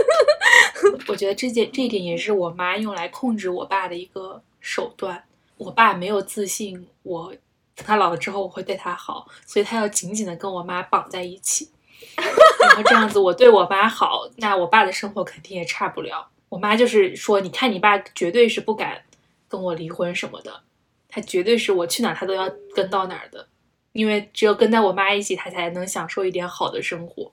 [1.08, 5.22] 我觉得这件这一点也是我妈用来控制我爸的一个手段。
[5.58, 7.32] 我爸没有自信，我
[7.74, 11.68] 等他老了之后我会对他好，所以他要紧紧的跟我妈绑在一起。
[12.16, 16.28] 然后这样子，我对我妈好，那我爸的生活肯定也差不了。
[16.48, 19.02] 我妈就是说，你看你爸绝对是不敢
[19.48, 20.62] 跟我离婚什么的，
[21.08, 23.46] 他绝对是我去哪他都要跟到哪儿的，
[23.92, 27.32] 因为只有跟在我妈一起，他才能享受一点好的生活。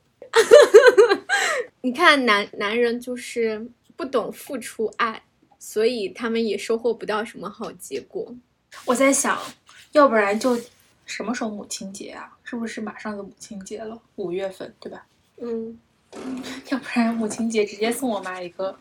[1.81, 5.21] 你看，男男人就是不懂付出爱，
[5.59, 8.33] 所以他们也收获不到什么好结果。
[8.85, 9.37] 我在想，
[9.91, 10.59] 要不然就。
[11.03, 12.31] 什么时候母亲节啊？
[12.51, 13.97] 是不是马上就母亲节了？
[14.17, 15.05] 五月份对吧？
[15.37, 15.79] 嗯，
[16.69, 18.77] 要不然母亲节直接送我妈一个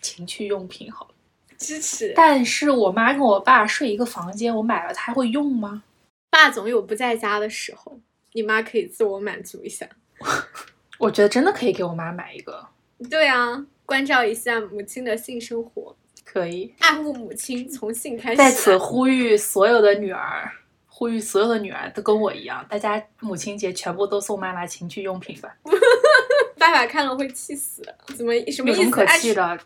[0.00, 1.10] 情趣用品好了。
[1.58, 2.14] 支持。
[2.16, 5.82] 但是我妈跟我爸睡一个房间，我买了她会用吗？
[6.30, 8.00] 爸总有不在家的时候，
[8.32, 9.86] 你妈可以自我满足一下。
[10.98, 12.66] 我觉得真的可以给我妈买一个，
[13.10, 15.94] 对啊，关照一下母亲的性生活，
[16.24, 16.72] 可以。
[16.78, 18.36] 爱护母亲，从性开始。
[18.38, 20.50] 在此呼吁所有的女儿，
[20.96, 25.52] 呼吁所有的女儿都跟我一样，大家母亲节全部都送妈妈情趣用品吧。
[26.56, 27.82] 爸爸看了会气死，
[28.16, 28.78] 怎么什么意思？
[28.78, 29.58] 有什么可气的？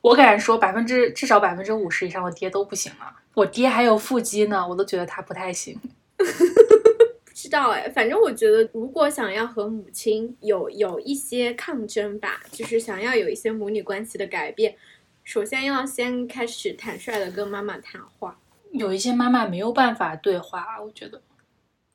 [0.00, 3.12] 我敢说，百分之至少百分之五十以上的爹都不行了。
[3.34, 5.76] 我爹还有腹肌呢，我都觉得他不太行。
[6.16, 14.76] 不知道哎，反正我觉得，如果想要和母亲有有一些抗争吧，就是想要有一些母女关系的改变，
[15.24, 18.38] 首先要先开始坦率的跟妈妈谈话。
[18.78, 21.20] 有一些妈妈没有办法对话，我觉得，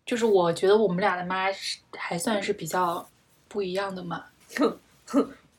[0.05, 3.07] 就是我觉得我们俩的妈是还算是比较
[3.47, 4.25] 不一样的嘛。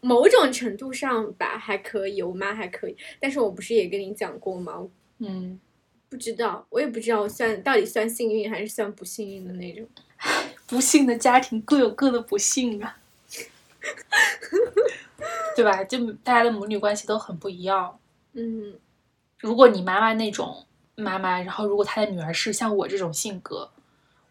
[0.01, 2.97] 某种程度上吧，还可以，我妈还可以。
[3.21, 4.89] 但是我不是也跟你讲过吗？
[5.19, 5.61] 嗯，
[6.09, 9.87] 不知道，我也不知道算到底算幸运还是算不幸运的那种。
[10.67, 12.97] 不幸的家庭各有各的不幸啊，
[15.55, 15.85] 对吧？
[15.85, 17.99] 就大家的母女关系都很不一样。
[18.33, 18.75] 嗯，
[19.39, 20.67] 如果你妈妈那种
[21.03, 23.69] 妈妈，然后如果她的女儿是像我这种性格，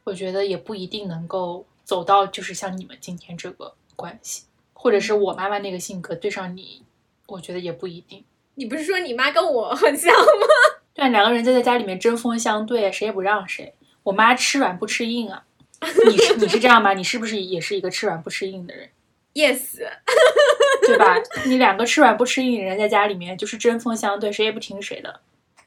[0.06, 4.46] 我觉得也不一定能够走到就是像你们今天这个关系。
[4.74, 6.82] 或者是我妈妈那个性格对上你，
[7.28, 8.24] 我觉得也不一定。
[8.56, 10.48] 你不是说你妈跟我很像吗？
[10.96, 13.76] 对，两个人就在家里面针锋相对，谁也不让谁。
[14.02, 15.44] 我妈吃软不吃硬啊，
[16.10, 16.94] 你是你是这样吗？
[16.96, 18.90] 你是不是也是一个吃软不吃硬的人
[19.36, 19.78] ？Yes，
[20.88, 21.16] 对吧？
[21.46, 25.20] 你两个吃软不吃硬的人在家里面就是针锋相对，谁也不听谁的，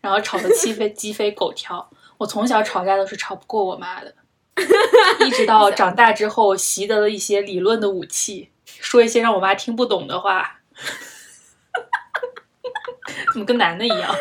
[0.04, 1.88] 然后吵得鸡飞鸡飞狗跳。
[2.18, 4.14] 我从小吵架都是吵不过我妈的，
[5.26, 8.50] 一直到长大之后习得了一些理论的武器。
[8.66, 10.60] 说一些让我妈听不懂的话，
[13.32, 14.14] 怎么跟男的一样？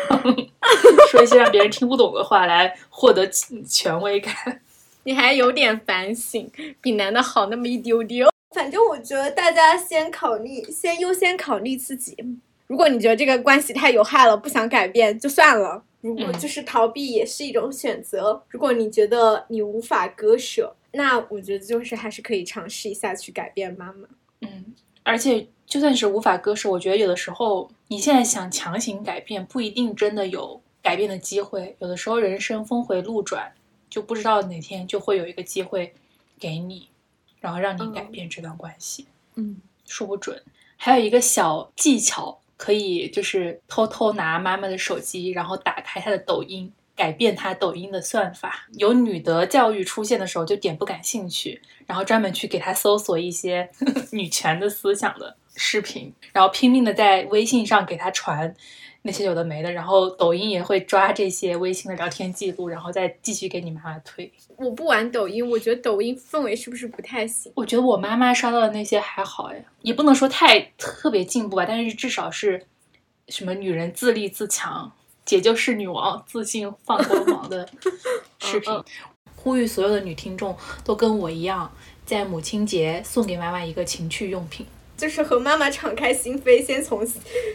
[1.12, 4.62] 说一些让别人听不懂的话来获得权威感。
[5.02, 8.26] 你还有点反省，比男的好那么一丢丢。
[8.54, 12.16] 反正我觉得大家先考虑，先优先考虑自己。
[12.66, 15.84] 如果你觉得这个关系太有害了，不想改变就算了。
[16.00, 18.42] 如果就是逃避也是一种选择。
[18.48, 24.08] 如果你觉得你无法割舍，那我觉得就是还是可以尝试一下去改变妈妈。
[24.40, 31.74] 嗯，而且就算是无法割舍，我觉得有的时候你现在想强行改变，不一定真的有改变的机会。
[31.78, 33.52] 有的时候人生峰回路转，
[33.88, 35.94] 就不知道哪天就会有一个机会
[36.38, 36.88] 给你，
[37.40, 39.06] 然后让你改变这段关系。
[39.36, 39.56] 嗯，
[39.86, 40.42] 说不准。
[40.76, 46.72] 还有一个小技巧，可以就是偷偷拿妈妈的手机，然后打开她的抖音。
[46.96, 53.68] 改变她抖音的算法，有女德教育出现的时候就点不感兴趣，然后专门去给她搜索一些
[54.12, 58.54] 女权的思想的视频，然后拼命的在微信上给她传
[59.06, 64.32] 那些有的没的，然后抖音也会抓这些微信的聊天记录，然后再继续给你妈妈推。
[64.56, 67.52] 我不玩抖音，我觉得抖音氛围是不是不太行？
[67.54, 72.66] 我觉得我妈妈刷到的那些还好呀，也不能说太特别进步吧，但是至少是
[73.28, 74.90] 什么女人自立自强。
[75.26, 77.68] 姐就是女王，自信放光芒的
[78.40, 78.72] 视频，
[79.36, 81.70] 呼吁所有的女听众都跟我一样，
[82.04, 84.66] 在母亲节送给妈妈一个情趣用品，
[84.96, 87.04] 就是和妈妈敞开心扉，先从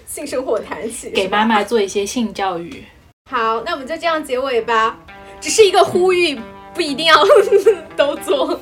[0.05, 2.83] 性生活谈起，给妈妈做一些性教育。
[3.31, 4.97] 好，那我们就这样结尾吧，
[5.39, 6.39] 只是一个呼吁，
[6.73, 7.15] 不一定要
[7.95, 8.59] 都做，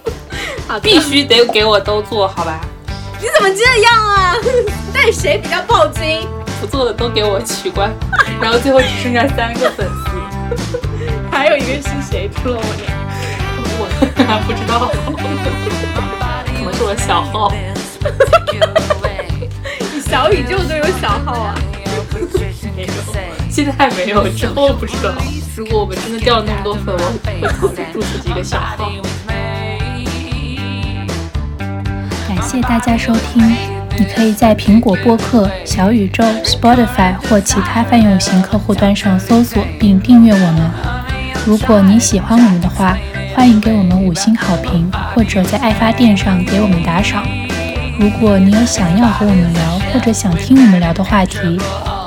[0.68, 2.62] 好，必须得给我都做好吧？
[3.20, 4.36] 你怎么这样啊？
[4.94, 6.28] 到底谁比较暴君？
[6.62, 7.92] 不做的都给我取关，
[8.42, 10.80] 然后最后只剩下三个粉丝，
[11.32, 12.30] 还有一个是谁？
[12.36, 12.88] 除了我俩，
[13.80, 13.86] 我
[14.24, 14.90] 还 不知道，
[16.46, 17.52] 可能是我小号。
[19.94, 21.56] 你小宇宙都有小号啊？
[22.76, 22.92] 没有，
[23.50, 25.14] 现在还没有，之后不知道。
[25.56, 26.96] 如果我们真的掉了那么多粉，
[27.42, 28.92] 我会考虑注册几个小号。
[32.28, 33.56] 感谢大家收听。
[34.00, 40.72] 你可以在苹果播客、小宇宙、Spotify 或其他泛用型客户端上搜索并订阅我们。
[41.44, 42.96] 如果你喜欢我们的话，
[43.34, 47.26] 欢迎给我们五星好评，或者在爱发电上给我们打赏。
[48.00, 51.60] 如果你有想要和我们聊或者想听我们聊的话题，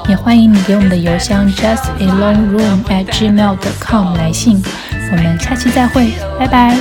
[0.09, 4.62] 也欢迎你给我们的邮箱 justalongroom@gmail.com 来信。
[5.11, 6.76] 我们下期再会，拜拜。